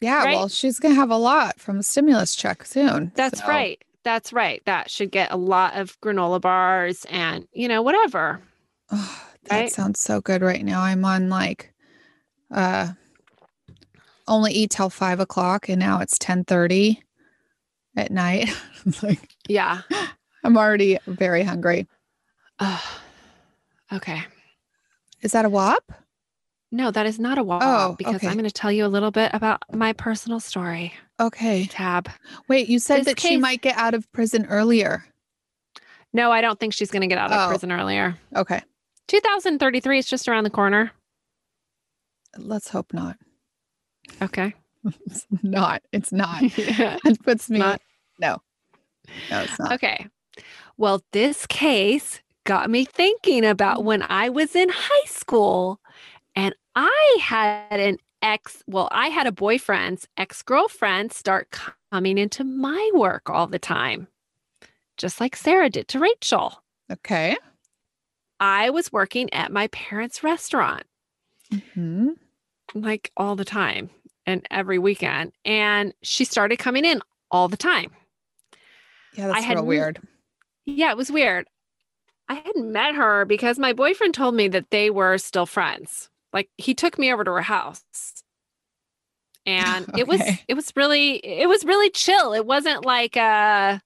[0.00, 0.34] Yeah, Right?
[0.36, 3.12] well, she's going to have a lot from a stimulus check soon.
[3.14, 3.80] That's so- right.
[4.02, 4.60] That's right.
[4.66, 8.42] That should get a lot of granola bars and, you know, whatever.
[8.90, 9.72] Oh, that Right?
[9.72, 10.82] sounds so good right now.
[10.82, 11.72] I'm on like
[12.50, 12.88] uh
[14.26, 17.02] only eat till five o'clock and now it's ten thirty
[17.96, 18.48] at night.
[19.02, 19.80] Like Yeah.
[20.44, 21.86] I'm already very hungry.
[22.58, 22.80] Ugh.
[23.92, 24.22] okay.
[25.22, 25.90] Is that a wop?
[26.70, 27.62] No, that is not a wop.
[27.64, 28.26] Oh, because okay.
[28.26, 30.92] I'm going to tell you a little bit about my personal story.
[31.18, 31.64] Okay.
[31.66, 32.10] Tab.
[32.48, 35.06] Wait, you said This that she might get out of prison earlier.
[36.12, 37.48] No, I don't think she's going to get out of Oh.
[37.48, 38.16] prison earlier.
[38.36, 38.60] Okay.
[39.08, 40.90] 2033 is just around the corner.
[42.38, 43.16] Let's hope not.
[44.22, 44.54] Okay.
[45.06, 45.82] It's not.
[45.92, 46.42] It's not.
[46.58, 46.98] Yeah.
[47.04, 47.58] It puts me.
[47.58, 47.80] not.
[48.18, 48.38] No.
[49.30, 49.72] No, it's not.
[49.72, 50.06] Okay.
[50.76, 55.80] Well, this case got me thinking about when I was in high school
[56.34, 61.54] and I had an ex, well, I had a boyfriend's ex girlfriend start
[61.90, 64.08] coming into my work all the time,
[64.96, 66.62] just like Sarah did to Rachel.
[66.90, 67.36] Okay.
[68.40, 70.84] I was working at my parents' restaurant
[71.74, 72.10] hmm
[72.74, 73.90] like all the time
[74.26, 77.00] and every weekend, and she started coming in
[77.30, 77.90] all the time.
[79.12, 80.00] Yeah, that's had real weird.
[80.66, 81.46] Yeah, it was weird.
[82.28, 86.08] I hadn't met her because my boyfriend told me that they were still friends.
[86.32, 87.82] Like he took me over to her house.
[89.46, 92.32] And it was it was really it was really chill.
[92.32, 93.78] It wasn't like uh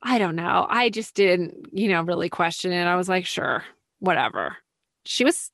[0.00, 0.66] I don't know.
[0.68, 2.84] I just didn't, you know, really question it.
[2.84, 3.64] I was like, sure,
[3.98, 4.56] whatever.
[5.04, 5.50] She was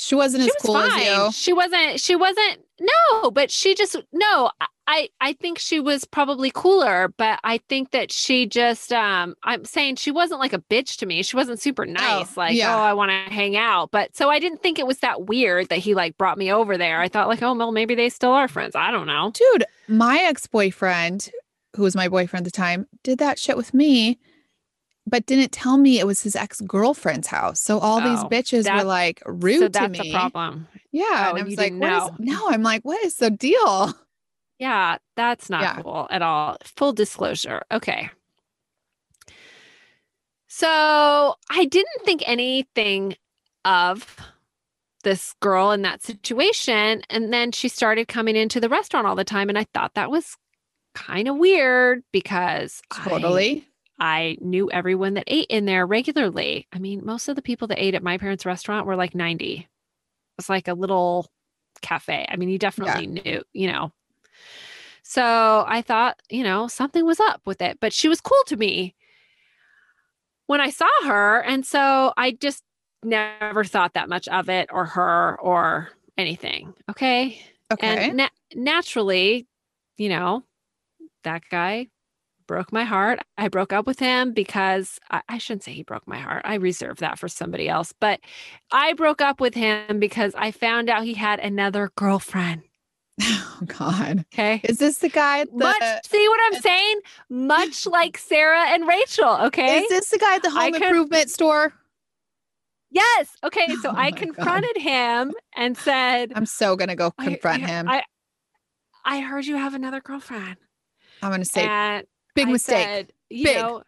[0.00, 1.00] She wasn't she as was cool fine.
[1.00, 1.32] as you.
[1.32, 2.00] She wasn't.
[2.00, 2.60] She wasn't.
[2.80, 4.48] No, but she just no.
[4.86, 8.92] I I think she was probably cooler, but I think that she just.
[8.92, 11.24] Um, I'm saying she wasn't like a bitch to me.
[11.24, 12.36] She wasn't super nice.
[12.36, 12.76] like, yeah.
[12.76, 13.90] oh, I want to hang out.
[13.90, 16.78] But so I didn't think it was that weird that he like brought me over
[16.78, 17.00] there.
[17.00, 18.76] I thought like, oh, well, maybe they still are friends.
[18.76, 19.32] I don't know.
[19.34, 21.28] Dude, my ex boyfriend,
[21.74, 24.20] who was my boyfriend at the time, did that shit with me,
[25.08, 27.60] but didn't tell me it was his ex girlfriend's house.
[27.60, 30.10] So all these Oh, bitches were like rude so to that's me.
[30.10, 30.68] a problem.
[30.92, 31.04] Yeah.
[31.32, 33.94] Oh, and I was like, what is no, I'm like, what is the deal?
[34.60, 35.82] Yeah, that's not Yeah.
[35.82, 36.56] cool at all.
[36.64, 37.62] Full disclosure.
[37.70, 38.10] Okay.
[40.48, 43.16] So I didn't think anything
[43.64, 44.16] of
[45.04, 47.02] this girl in that situation.
[47.08, 49.48] And then she started coming into the restaurant all the time.
[49.48, 50.36] And I thought that was
[50.94, 53.58] kind of weird because Totally.
[53.58, 53.67] I
[54.40, 56.66] knew everyone that ate in there regularly.
[56.72, 59.54] I mean, most of the people that ate at my parents' restaurant were like 90.
[59.54, 59.66] It
[60.36, 61.30] was like a little
[61.82, 62.26] cafe.
[62.28, 63.92] I mean, you definitely knew, you know.
[65.02, 68.56] So I thought, you know, something was up with it, but she was cool to
[68.56, 68.94] me
[70.46, 71.40] when I saw her.
[71.42, 72.62] And so I just
[73.02, 76.74] never thought that much of it or her or anything.
[76.90, 77.40] Okay.
[77.72, 78.08] Okay.
[78.08, 79.46] And na- naturally,
[79.96, 80.44] you know,
[81.24, 81.88] that guy
[82.48, 83.20] broke my heart.
[83.36, 86.42] I broke up with him because I, I shouldn't say he broke my heart.
[86.44, 87.92] I reserve that for somebody else.
[88.00, 88.18] But
[88.72, 92.62] I broke up with him because I found out he had another girlfriend.
[93.22, 94.24] oh God.
[94.34, 94.60] Okay.
[94.64, 97.00] Is this the guy at the Much, see what I'm saying?
[97.30, 99.36] Much like Sarah and Rachel.
[99.46, 99.78] Okay.
[99.80, 101.72] is this the guy at the home improvement store?
[102.90, 103.28] yes.
[103.44, 103.66] Okay.
[103.82, 104.18] So Oh I my God.
[104.18, 107.88] confronted him and said, I'm so gonna go confront I- him.
[107.88, 108.02] I,
[109.04, 110.56] I heard you have another girlfriend.
[111.22, 112.06] I'm gonna say and
[112.38, 112.84] big I mistake.
[112.86, 113.56] said, you Big.
[113.56, 113.82] know,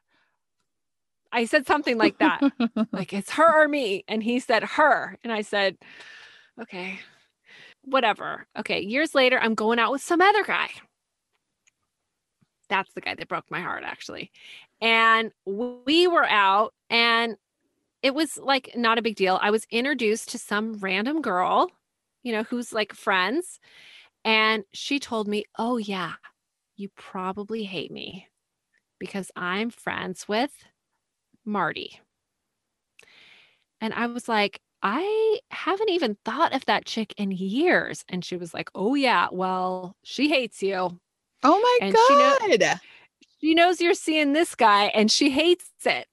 [1.32, 2.40] I said something like that,
[2.92, 4.04] like it's her or me.
[4.08, 5.16] And he said her.
[5.22, 5.76] And I said,
[6.60, 6.98] okay,
[7.82, 8.46] whatever.
[8.58, 8.80] Okay.
[8.80, 10.70] Years later, I'm going out with some other guy.
[12.68, 14.30] That's the guy that broke my heart, actually.
[14.80, 17.36] And we were out, and
[18.02, 19.38] it was like not a big deal.
[19.42, 21.70] I was introduced to some random girl,
[22.22, 23.60] you know, who's like friends.
[24.24, 26.12] And she told me, Oh, yeah,
[26.76, 28.26] you probably hate me
[29.00, 30.52] because I'm friends with
[31.44, 31.98] Marty.
[33.80, 38.04] And I was like, I haven't even thought of that chick in years.
[38.08, 41.00] And she was like, Oh, yeah, well, she hates you.
[41.42, 42.80] oh my And she know- God.
[43.40, 46.06] She knows you're seeing this guy and she hates it.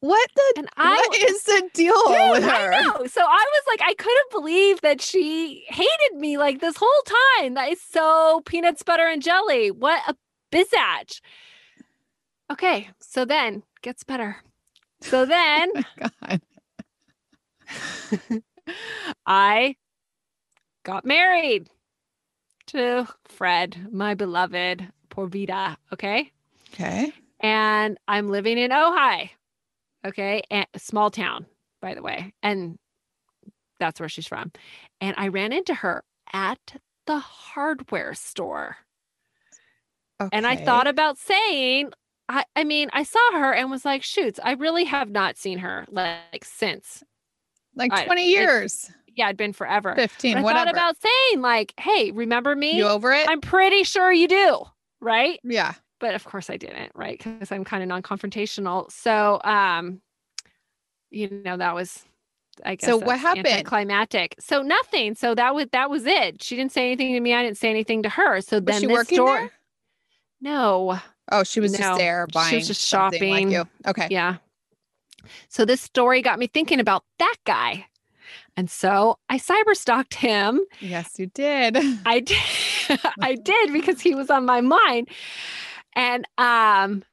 [0.00, 2.72] what the And I what is the deal Dude, with her?
[2.74, 3.06] I know.
[3.06, 7.02] So I was like, I couldn't believe that she hated me like this whole
[7.38, 7.54] time.
[7.54, 9.70] That is so peanuts, butter, and jelly.
[9.70, 10.16] What a
[10.52, 11.20] bizatch.
[12.52, 14.36] Okay, so then gets better.
[15.00, 16.42] So oh then Oh God.
[19.26, 19.76] I
[20.84, 21.68] got married
[22.68, 25.76] to Fred, my beloved Porvita.
[25.92, 26.30] Okay.
[26.72, 27.12] Okay.
[27.40, 29.30] and I'm living in Ojai.
[30.06, 31.46] Okay, and small town,
[31.80, 32.78] by the way, and
[33.80, 34.52] that's where she's from.
[35.00, 36.58] And I ran into her at
[37.06, 38.76] the hardware store,
[40.20, 40.28] Okay.
[40.32, 41.92] and I thought about saying,
[42.28, 45.58] I, I mean, I saw her and was like, shoots, I really have not seen
[45.58, 47.02] her like since.
[47.74, 49.94] like I- 20 it- years, Yeah, it'd been forever.
[49.94, 50.64] 15, But I whatever.
[50.64, 52.76] thought about saying, like, hey, remember me?
[52.78, 53.28] you over it?
[53.28, 54.64] I'm pretty sure you do,
[55.00, 55.38] right?
[55.44, 55.74] yeah.
[56.00, 57.16] but of course I didn't, right?
[57.22, 58.90] Because I'm kind of non-confrontational.
[58.90, 60.00] So, um,
[61.10, 62.04] you know, that was,
[62.64, 62.88] I guess.
[62.88, 63.64] So what happened?
[63.66, 64.34] Climatic.
[64.40, 65.14] So nothing.
[65.14, 66.42] So that was that was it.
[66.42, 67.32] She didn't say anything to me.
[67.34, 68.40] I didn't say anything to her.
[68.40, 69.50] So Was then she this working there?
[70.40, 70.98] No.
[71.32, 72.50] Oh, she was No, just there buying.
[72.50, 73.50] she was just like shopping.
[73.50, 73.64] you.
[73.86, 74.08] Okay.
[74.10, 74.36] Yeah.
[75.48, 77.86] So this story got me thinking about that guy.
[78.56, 80.60] And so I cyber stalked him.
[80.80, 81.76] Yes, you did.
[82.06, 82.38] I did.
[83.20, 85.08] I did because he was on my mind.
[85.94, 87.04] And um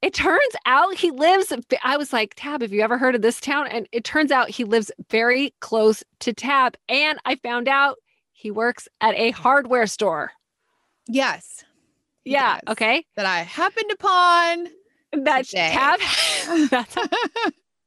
[0.00, 1.52] it turns out he lives
[1.82, 4.48] I was like, "Tab, have you ever heard of this town?" And it turns out
[4.48, 7.96] he lives very close to Tab and I found out
[8.32, 10.30] he works at a hardware store.
[11.08, 11.64] Yes.
[12.30, 13.04] Yeah, okay.
[13.16, 14.68] That I happened upon.
[15.24, 15.70] That Today.
[15.72, 16.00] Tab.
[16.70, 16.96] That's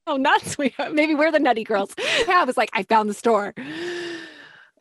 [0.08, 0.74] oh, not sweet.
[0.92, 1.94] Maybe we're the nutty girls.
[2.26, 3.54] Tab was like, I found the store.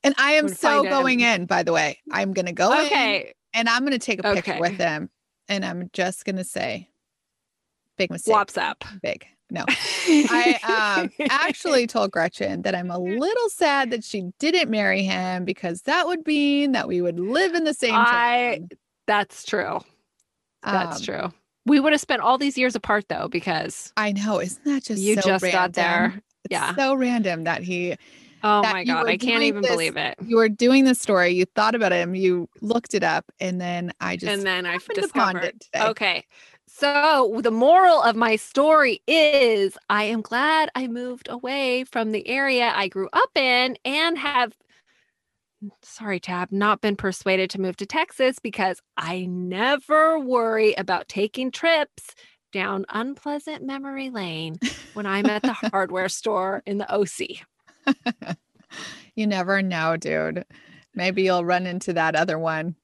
[0.02, 0.90] And I am so him.
[0.90, 1.98] going in, by the way.
[2.11, 3.34] I'm going to go in Okay.
[3.52, 4.61] and I'm going to take a picture Okay.
[4.61, 5.11] with him.
[5.48, 6.88] And I'm just going to say,
[7.98, 8.32] big mistake.
[8.32, 8.84] Swaps up.
[9.02, 9.26] Big.
[9.50, 9.64] No.
[9.68, 15.44] I um, actually told Gretchen that I'm a little sad that she didn't marry him
[15.44, 18.68] because that would mean that we would live in the same I- town.
[19.11, 19.80] That's true.
[20.62, 21.32] That's Um, true.
[21.66, 24.40] We would have spent all these years apart though, because I know.
[24.40, 26.14] Isn't that just you so just got there.
[26.44, 26.74] It's Yeah.
[26.76, 27.96] so random that he
[28.44, 29.08] Oh that my God.
[29.08, 30.14] I can't even this- believe it.
[30.24, 33.92] you were doing the story, you thought about him, you looked it up, and then
[34.00, 35.44] I just And then upon discovered.
[35.44, 35.84] it today.
[35.88, 36.24] Okay.
[36.68, 42.26] So the moral of my story is I am glad I moved away from the
[42.28, 44.54] area I grew up in and have
[45.82, 51.50] sorry tab not been persuaded to move to Texas because I never worry about taking
[51.50, 52.14] trips
[52.52, 54.58] down unpleasant memory lane
[54.94, 58.36] when I'm at the hardware store in the OC.
[59.16, 60.44] You never know, dude.
[60.94, 62.76] Maybe you'll run into that other one.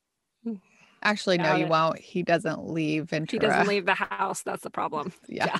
[0.45, 0.61] Mm.
[1.03, 2.01] Actually, no, you won't.
[2.01, 3.41] He doesn't leave He Ventura.
[3.41, 4.43] doesn't leave the house.
[4.43, 5.13] That's the problem.
[5.29, 5.47] yeah.
[5.47, 5.59] yeah.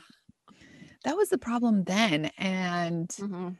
[1.05, 2.27] That was the problem then.
[2.37, 3.57] And Mhm.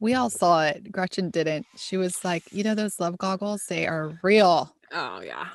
[0.00, 0.90] We all saw it.
[0.92, 1.66] Gretchen didn't.
[1.76, 4.74] She was like, you know, those love goggles, they are real.
[4.92, 5.48] Oh yeah.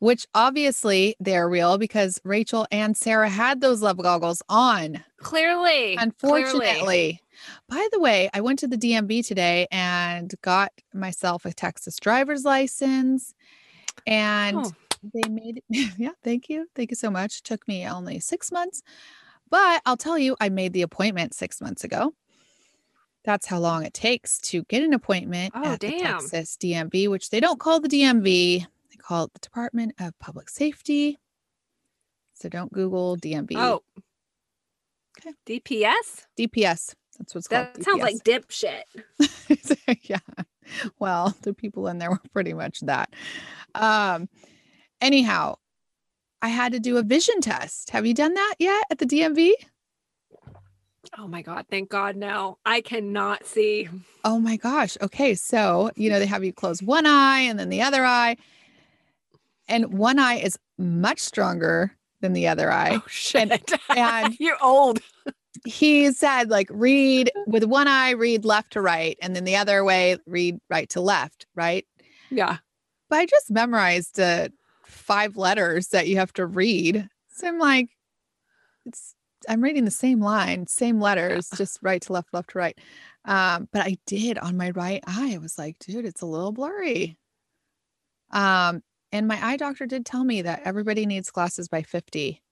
[0.00, 5.02] Which obviously they're real because Rachel and Sarah had those love goggles on.
[5.18, 5.96] Clearly.
[5.96, 5.96] clearly.
[5.96, 7.20] Unfortunately.
[7.68, 12.44] By the way, I went to the DMV today and got myself a Texas driver's
[12.44, 13.34] license.
[14.06, 14.72] And Oh.
[15.14, 16.66] they made yeah, thank you.
[16.76, 17.42] Thank you so much.
[17.42, 18.82] Took me only six months.
[19.50, 22.12] But I'll tell you, I made the appointment six months ago.
[23.28, 26.00] That's how long it takes to get an appointment Oh, at the.
[26.00, 28.22] Texas DMV, which they don't call the DMV.
[28.62, 31.18] They call it the Department of Public Safety.
[32.32, 33.52] So don't Google DMV.
[33.56, 33.82] Oh.
[35.20, 35.34] Okay.
[35.60, 36.24] DPS?
[36.38, 36.94] DPS.
[37.18, 37.66] That's what's called.
[37.74, 38.84] That sounds like dipshit.
[40.04, 40.20] Yeah.
[40.98, 43.12] Well, the people in there were pretty much that.
[43.74, 44.30] Um,
[45.02, 45.56] anyhow,
[46.40, 47.90] I had to do a vision test.
[47.90, 49.52] Have you done that yet at the DMV?
[51.16, 51.66] Oh my God.
[51.70, 52.16] Thank God.
[52.16, 53.88] No, I cannot see.
[54.24, 54.96] Oh my gosh.
[55.00, 55.34] Okay.
[55.34, 58.36] So, you know, they have you close one eye and then the other eye.
[59.68, 62.96] And one eye is much stronger than the other eye.
[62.96, 63.72] Oh shit.
[63.96, 65.00] and- You're old.
[65.64, 69.82] He said, like, read with one eye, read left to right, and then the other
[69.82, 71.84] way, read right to left, right?
[72.30, 72.58] Yeah.
[73.10, 74.48] but I just memorized uh,
[74.84, 77.08] five letters that you have to read.
[77.32, 77.88] So I'm like,
[78.86, 79.14] it's
[79.48, 82.78] I'm reading the same line, same letters, just right to left, left to right.
[83.24, 85.34] Um, but I did on my right eye.
[85.34, 87.18] I was like, dude, it's a little blurry.
[88.30, 88.82] Um,
[89.12, 92.42] and my eye doctor did tell me that everybody needs glasses by 50.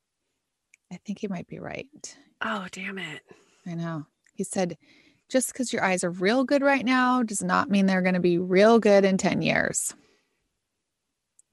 [0.92, 2.16] I think he might be right.
[2.42, 3.22] Oh, damn it.
[3.66, 4.06] I know.
[4.34, 4.76] He said,
[5.28, 8.20] just because your eyes are real good right now does not mean they're going to
[8.20, 9.94] be real good in 10 years.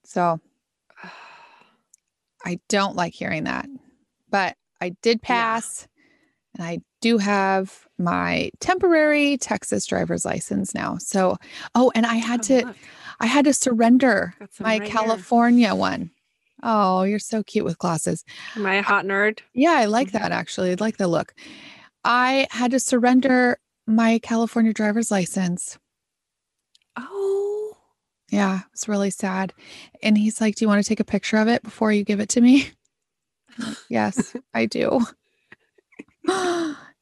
[0.05, 0.39] So
[2.45, 3.67] I don't like hearing that,
[4.29, 5.27] but I did Yeah.
[5.27, 5.87] pass
[6.55, 10.97] and I do have my temporary Texas driver's license now.
[10.99, 11.37] So,
[11.75, 12.75] oh, and I had Oh, to, look,
[13.19, 14.91] I had to surrender my right here.
[14.91, 16.11] California one.
[16.61, 18.23] Oh, you're so cute with glasses.
[18.55, 19.39] Am I a hot nerd?
[19.53, 20.71] Yeah, I like that actually.
[20.71, 21.33] I like the look.
[22.05, 23.57] I had to surrender
[23.87, 25.77] my California driver's license.
[26.97, 27.77] Oh.
[28.29, 29.53] Yeah, it's really sad.
[30.01, 32.19] And he's like, Do you want to take a picture of it before you give
[32.19, 32.69] it to me?
[33.89, 34.99] Yes, I do.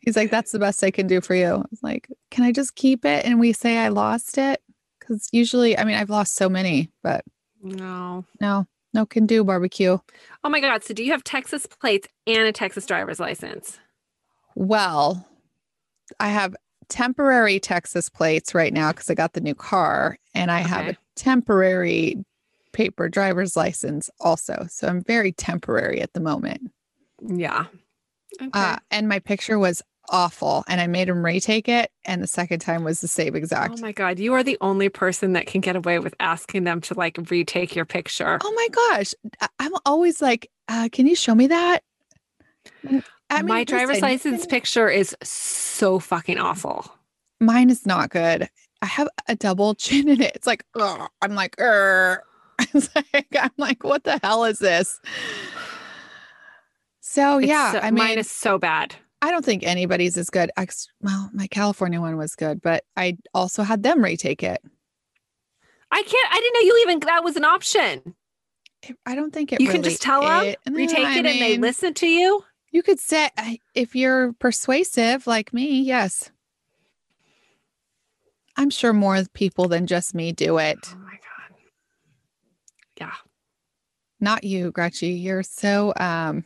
[0.01, 1.45] he's like, That's the best I can do for you.
[1.47, 4.61] I was like, Can I just keep it and we say I lost it?
[4.99, 7.23] Because usually, I mean, I've lost so many, but
[7.61, 8.25] No.
[8.39, 9.97] no, no can do barbecue.
[10.43, 10.83] Oh my God.
[10.83, 13.79] So do you have Texas plates and a Texas driver's license?
[14.55, 15.27] Well,
[16.19, 16.55] I have
[16.89, 20.97] temporary Texas plates right now because I got the new car, and I have a
[21.15, 22.25] temporary
[22.73, 24.65] paper driver's license also.
[24.69, 26.71] So I'm very temporary at the moment.
[27.25, 27.65] Yeah.
[28.41, 28.49] Okay.
[28.53, 32.59] Uh, and my picture was awful, and I made him retake it, and the second
[32.59, 33.75] time was the same exact.
[33.77, 34.19] oh my God.
[34.19, 37.75] You are the only person that can get away with asking them to like retake
[37.75, 38.39] your picture.
[38.43, 39.13] Oh my gosh,
[39.59, 41.83] I'm always like, uh, "Can you show me that?"
[42.87, 46.85] And, I my driver's listen, license picture is so fucking awful.
[47.39, 48.49] Mine is not good.
[48.81, 50.35] I have a double chin in it.
[50.35, 51.55] It's like, ugh, I'm like,
[52.61, 52.65] er.
[52.73, 54.99] It's like, I'm like, what the hell is this?
[57.01, 58.95] So It's yeah, so- I mean, mine is so bad.
[59.23, 60.49] I don't think anybody's as good.
[60.57, 64.63] Ex- well, my California one was good, but I also had them retake it.
[65.91, 66.33] I can't.
[66.33, 68.15] I didn't know you even that was an option.
[69.05, 69.61] I don't think it.
[69.61, 72.43] you can just tell them, it- retake I it, and they listen to you.
[72.71, 73.29] You could say
[73.75, 76.31] if you're persuasive like me, yes.
[78.57, 80.79] I'm sure more people than just me do it.
[83.01, 83.13] Yeah.
[84.19, 85.17] Not you, Gretchen.
[85.17, 86.45] You're so um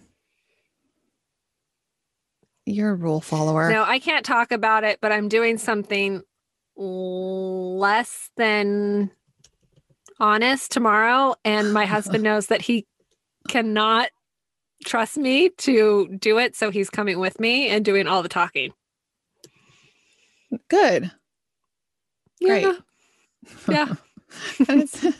[2.65, 3.69] you're a rule follower.
[3.69, 6.21] No, I can't talk about it, but I'm doing something
[6.77, 9.11] less than
[10.17, 11.35] honest tomorrow.
[11.43, 12.87] And my husband knows that he
[13.49, 14.07] cannot
[14.85, 16.55] trust me to do it.
[16.55, 18.71] So he's coming with me and doing all the talking.
[20.69, 21.11] Good.
[22.41, 22.61] Great.
[22.63, 22.73] Yeah.
[23.67, 23.95] Yeah.
[24.69, 25.13] And it's-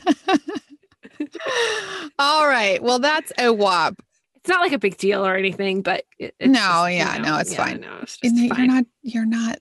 [2.20, 2.82] All right.
[2.82, 4.02] Well, that's a wop.
[4.36, 7.18] It's not like a big deal or anything, but it, it's No, just, you yeah,
[7.18, 7.82] know, no, it's yeah, fine.
[7.82, 8.68] No, it's you're fine.
[8.68, 9.58] not you're not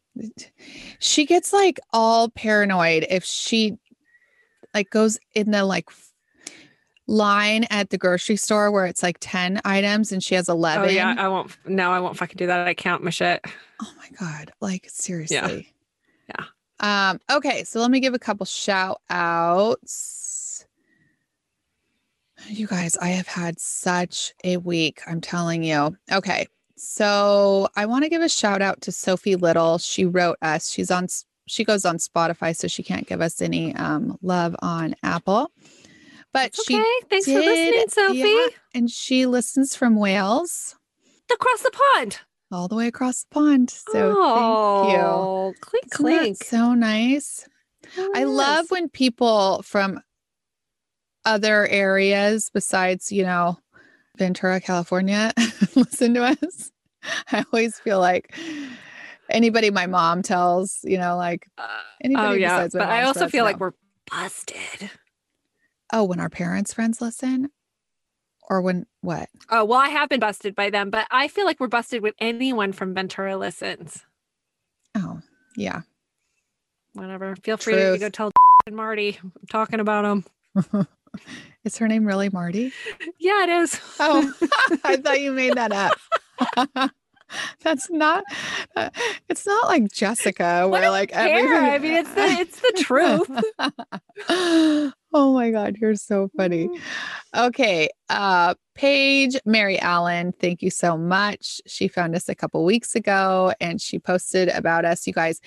[0.98, 3.78] she gets like all paranoid if she
[4.74, 5.88] like goes in the like
[7.06, 10.90] line at the grocery store where it's like 10 items and she has 11 Oh
[10.92, 11.56] yeah, I won't.
[11.66, 12.66] No, I won't fucking do that.
[12.66, 13.44] I count my shit.
[13.82, 15.72] Oh my god, like seriously.
[16.28, 16.44] Yeah.
[16.80, 20.20] Um okay, so let me give a couple shout outs.
[22.49, 25.97] You guys, I have had such a week, I'm telling you.
[26.12, 26.47] Okay.
[26.76, 29.78] So, I want to give a shout out to Sophie Little.
[29.78, 30.70] She wrote us.
[30.70, 31.09] She's on
[31.47, 35.51] she goes on Spotify so she can't give us any um love on Apple.
[36.32, 36.84] But she okay.
[37.09, 38.18] Thanks for listening, Sophie.
[38.18, 40.74] yeah, and she listens from Wales
[41.32, 42.18] Across the pond.
[42.51, 43.70] all the way across the pond.
[43.70, 45.03] So, thank you.
[45.03, 46.42] oh, clink clink.
[46.42, 47.49] so nice.
[48.14, 50.01] I love when people from
[51.24, 53.58] other areas besides, you know,
[54.16, 55.32] Ventura, California
[55.74, 56.70] listen to us.
[57.32, 58.34] I always feel like
[59.28, 61.48] anybody my mom tells, you know, like
[62.02, 63.72] anybody Uh, anybody oh yeah, but I also feel like we're
[64.10, 64.90] busted.
[65.92, 67.50] oh, when our parents' friends listen,
[68.48, 69.28] or when what?
[69.50, 72.14] Oh well, I have been busted by them, but I feel like we're busted with
[72.18, 74.04] anyone from Ventura listens.
[74.94, 75.20] Oh,
[75.56, 75.80] yeah.
[76.92, 77.34] Whatever.
[77.42, 78.30] Feel free to go tell
[78.66, 79.18] and Marty.
[79.22, 80.86] I'm talking about them.
[81.64, 82.72] Is her name really Marty?
[83.18, 83.80] Yeah, it is.
[83.98, 84.32] Oh,
[84.84, 85.98] I thought you made that up.
[87.62, 88.22] That's not.
[88.76, 88.90] uh,
[89.28, 91.26] it's not like Jessica, where like Care.
[91.26, 91.54] everything.
[91.54, 93.28] I mean, it's the it's the truth.
[95.12, 96.68] oh my god, you're so funny.
[97.34, 101.60] Okay, uh, Paige Mary Allen, thank you so much.
[101.66, 105.06] She found us a couple weeks ago, and she posted about us.
[105.06, 105.40] You guys,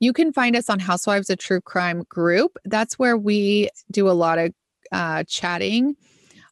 [0.00, 2.56] you can find us on Housewives of True Crime group.
[2.64, 4.52] That's where we do a lot of
[4.92, 5.96] uh, chatting.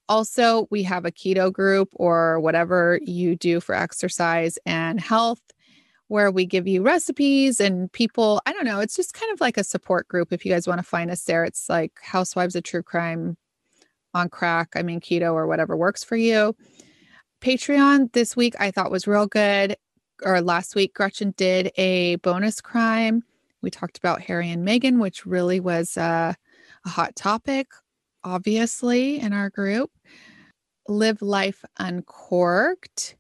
[0.09, 5.43] Also, we have a keto group or whatever you do for exercise and health,
[6.09, 8.41] where we give you recipes and people.
[8.47, 8.80] I don't know.
[8.80, 10.32] It's just kind of like a support group.
[10.32, 13.36] If you guys want to find us there, it's like Housewives of True Crime
[14.14, 14.70] on crack.
[14.74, 16.57] I mean, keto or whatever works for you.
[17.41, 19.76] Patreon this week I thought was real good.
[20.22, 23.22] Or last week, Gretchen did a bonus crime.
[23.62, 26.34] We talked about Harry and Meghan, which really was uh,
[26.84, 27.68] a hot topic,
[28.24, 29.90] obviously, in our group.
[30.88, 33.16] Live Life Uncorked.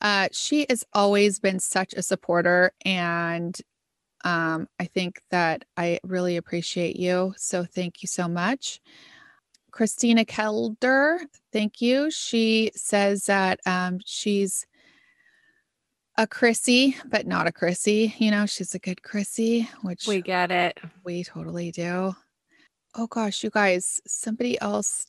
[0.00, 3.54] Uh, she has always been such a supporter, and
[4.24, 7.34] um, I think that I really appreciate you.
[7.36, 8.80] So thank you so much.
[9.72, 11.18] Christina Kelder,
[11.52, 12.10] thank you.
[12.10, 14.66] She says that um, she's
[16.16, 18.14] a Chrissy, but not a Chrissy.
[18.18, 20.78] You know, she's a good Chrissy, which We get it.
[21.04, 22.14] we totally do.
[22.94, 25.06] Oh gosh, you guys, somebody else.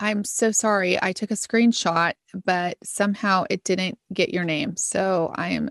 [0.00, 1.02] I'm so sorry.
[1.02, 2.12] I took a screenshot,
[2.44, 4.76] but somehow it didn't get your name.
[4.76, 5.70] So I am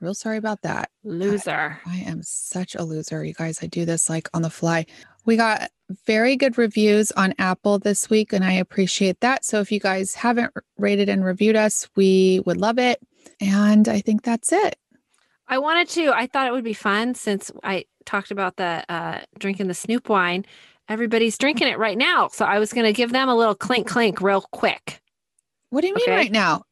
[0.00, 0.90] real sorry about that.
[1.04, 1.78] Loser.
[1.86, 3.24] I am such a loser.
[3.24, 4.86] You guys, I do this like on the fly.
[5.24, 5.70] We got
[6.06, 9.44] very good reviews on Apple this week, and I appreciate that.
[9.44, 13.00] So if you guys haven't rated and reviewed us, we would love it.
[13.40, 14.76] And I think that's it.
[15.46, 16.12] I wanted to.
[16.12, 20.08] I thought it would be fun since I talked about the uh, drinking the Snoop
[20.08, 20.44] wine.
[20.88, 23.86] Everybody's drinking it right now, so I was going to give them a little clink
[23.86, 25.00] clink real quick.
[25.70, 26.16] What do you mean Okay.
[26.16, 26.64] right now?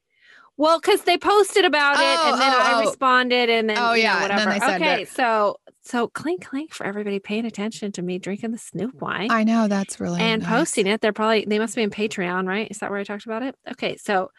[0.56, 2.80] Well, because they posted about it, Oh, and then oh, I oh.
[2.86, 4.74] responded, and then Oh, you know, yeah, and then whatever.
[4.74, 9.00] okay, that- so so clink clink for everybody paying attention to me drinking the Snoop
[9.00, 9.30] wine.
[9.30, 10.50] I know that's really and nice.
[10.50, 11.00] posting it.
[11.00, 12.68] They're probably they must be in Patreon, right?
[12.70, 13.54] Is that where I talked about it?
[13.72, 14.30] Okay, so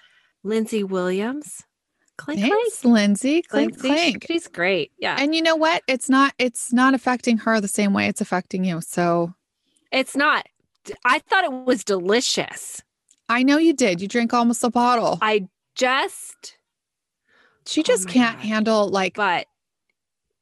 [0.43, 1.63] Lindsay Williams,
[2.21, 3.41] Clink, Thanks, Lindsay.
[3.41, 3.77] clink.
[3.79, 4.25] Clink, Lindsay, clink.
[4.27, 4.91] She's great.
[4.99, 5.15] Yeah.
[5.19, 5.81] And you know what?
[5.87, 6.33] It's not.
[6.37, 8.79] It's not affecting her the same way it's affecting you.
[8.81, 9.33] So
[9.91, 10.45] It's not.
[11.03, 12.81] I thought it was delicious.
[13.27, 14.01] I know you did.
[14.01, 15.17] You drank almost a bottle.
[15.21, 16.57] I just,
[17.65, 18.45] she oh just my can't God.
[18.45, 19.15] handle like.
[19.15, 19.47] but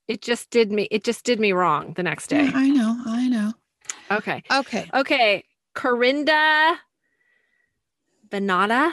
[0.07, 0.87] it just did me.
[0.91, 2.43] It just did me wrong the next day.
[2.45, 2.97] Yeah, I know.
[3.05, 3.53] I know.
[4.11, 4.43] Okay.
[4.51, 4.89] Okay.
[4.93, 5.43] Okay.
[5.75, 6.77] Corinda
[8.29, 8.91] Benata.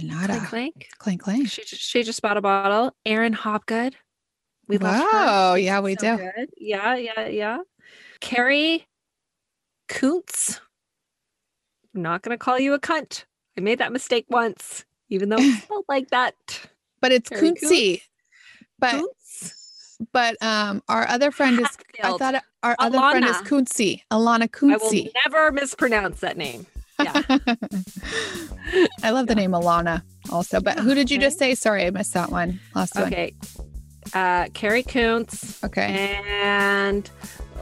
[0.00, 0.46] Clink, Banana.
[0.46, 0.88] clink.
[0.98, 1.48] Clink, clink.
[1.48, 2.92] She just, she just bought a bottle.
[3.06, 3.94] Erin Hopgood.
[4.66, 5.02] We love her.
[5.02, 5.54] Wow.
[5.56, 6.16] She's Yeah, we so do.
[6.16, 6.50] good.
[6.56, 7.58] Yeah, yeah, yeah.
[8.20, 8.86] Carrie.
[9.94, 10.22] I'm
[11.94, 13.24] not gonna call you a cunt.
[13.56, 16.34] I made that mistake once, even though it spelled like that.
[17.00, 18.02] But it's Very Kunzi.
[18.80, 19.04] But
[20.12, 21.68] but um our other friend is
[22.02, 23.44] I thought our other friend is Alana.
[23.44, 24.02] Kunzi.
[24.10, 26.66] Alana I will never mispronounce that name.
[27.02, 27.22] Yeah.
[29.02, 30.60] I love the name Alana also.
[30.60, 31.54] But who did you just say?
[31.54, 32.60] Sorry, I missed that one.
[32.74, 33.06] Last one.
[33.06, 33.34] Okay.
[34.12, 36.18] Uh, Carrie Kuntz Okay.
[36.42, 37.10] and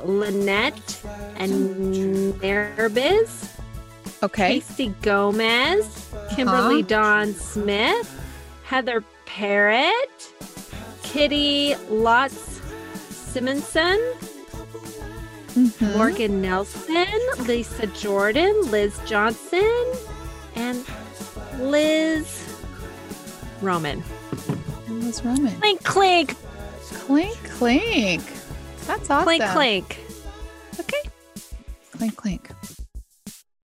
[0.05, 1.01] Lynette
[1.37, 1.95] and
[2.41, 3.49] Nerbiz.
[4.23, 4.61] Okay.
[4.61, 8.21] Casey Gomez, Kimberly Dawn Smith,
[8.65, 10.33] Heather Parrott,
[11.03, 12.61] Kitty Lutz
[13.11, 13.99] Simonson,
[15.55, 15.97] Mhm.
[15.97, 17.07] Morgan Nelson,
[17.47, 19.85] Lisa Jordan, Liz Johnson,
[20.57, 20.85] and
[21.59, 22.27] Liz
[23.61, 24.03] Roman.
[24.87, 25.55] And Liz Roman.
[25.61, 26.37] Clink, clink,
[27.07, 28.23] Clink, clink.
[28.87, 29.25] That's awesome.
[29.25, 29.99] clink, clink.
[30.81, 31.03] Okay.
[31.97, 32.51] Clink, clink.